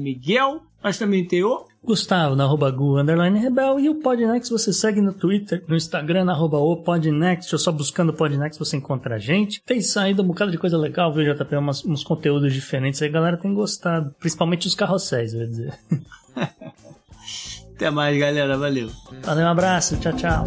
[0.00, 4.72] Miguel, mas também tem o Gustavo, na arroba Gu, underline Rebel, e o Podnext você
[4.72, 9.14] segue no Twitter, no Instagram, na arroba o Podnext, ou só buscando Podnext você encontra
[9.14, 9.62] a gente.
[9.64, 13.12] Tem saído um bocado de coisa legal, viu, JP, umas, uns conteúdos diferentes aí, a
[13.12, 15.78] galera tem gostado, principalmente os carrosséis, eu ia dizer.
[17.76, 18.90] Até mais, galera, valeu.
[19.22, 20.46] Valeu, um abraço, tchau, tchau.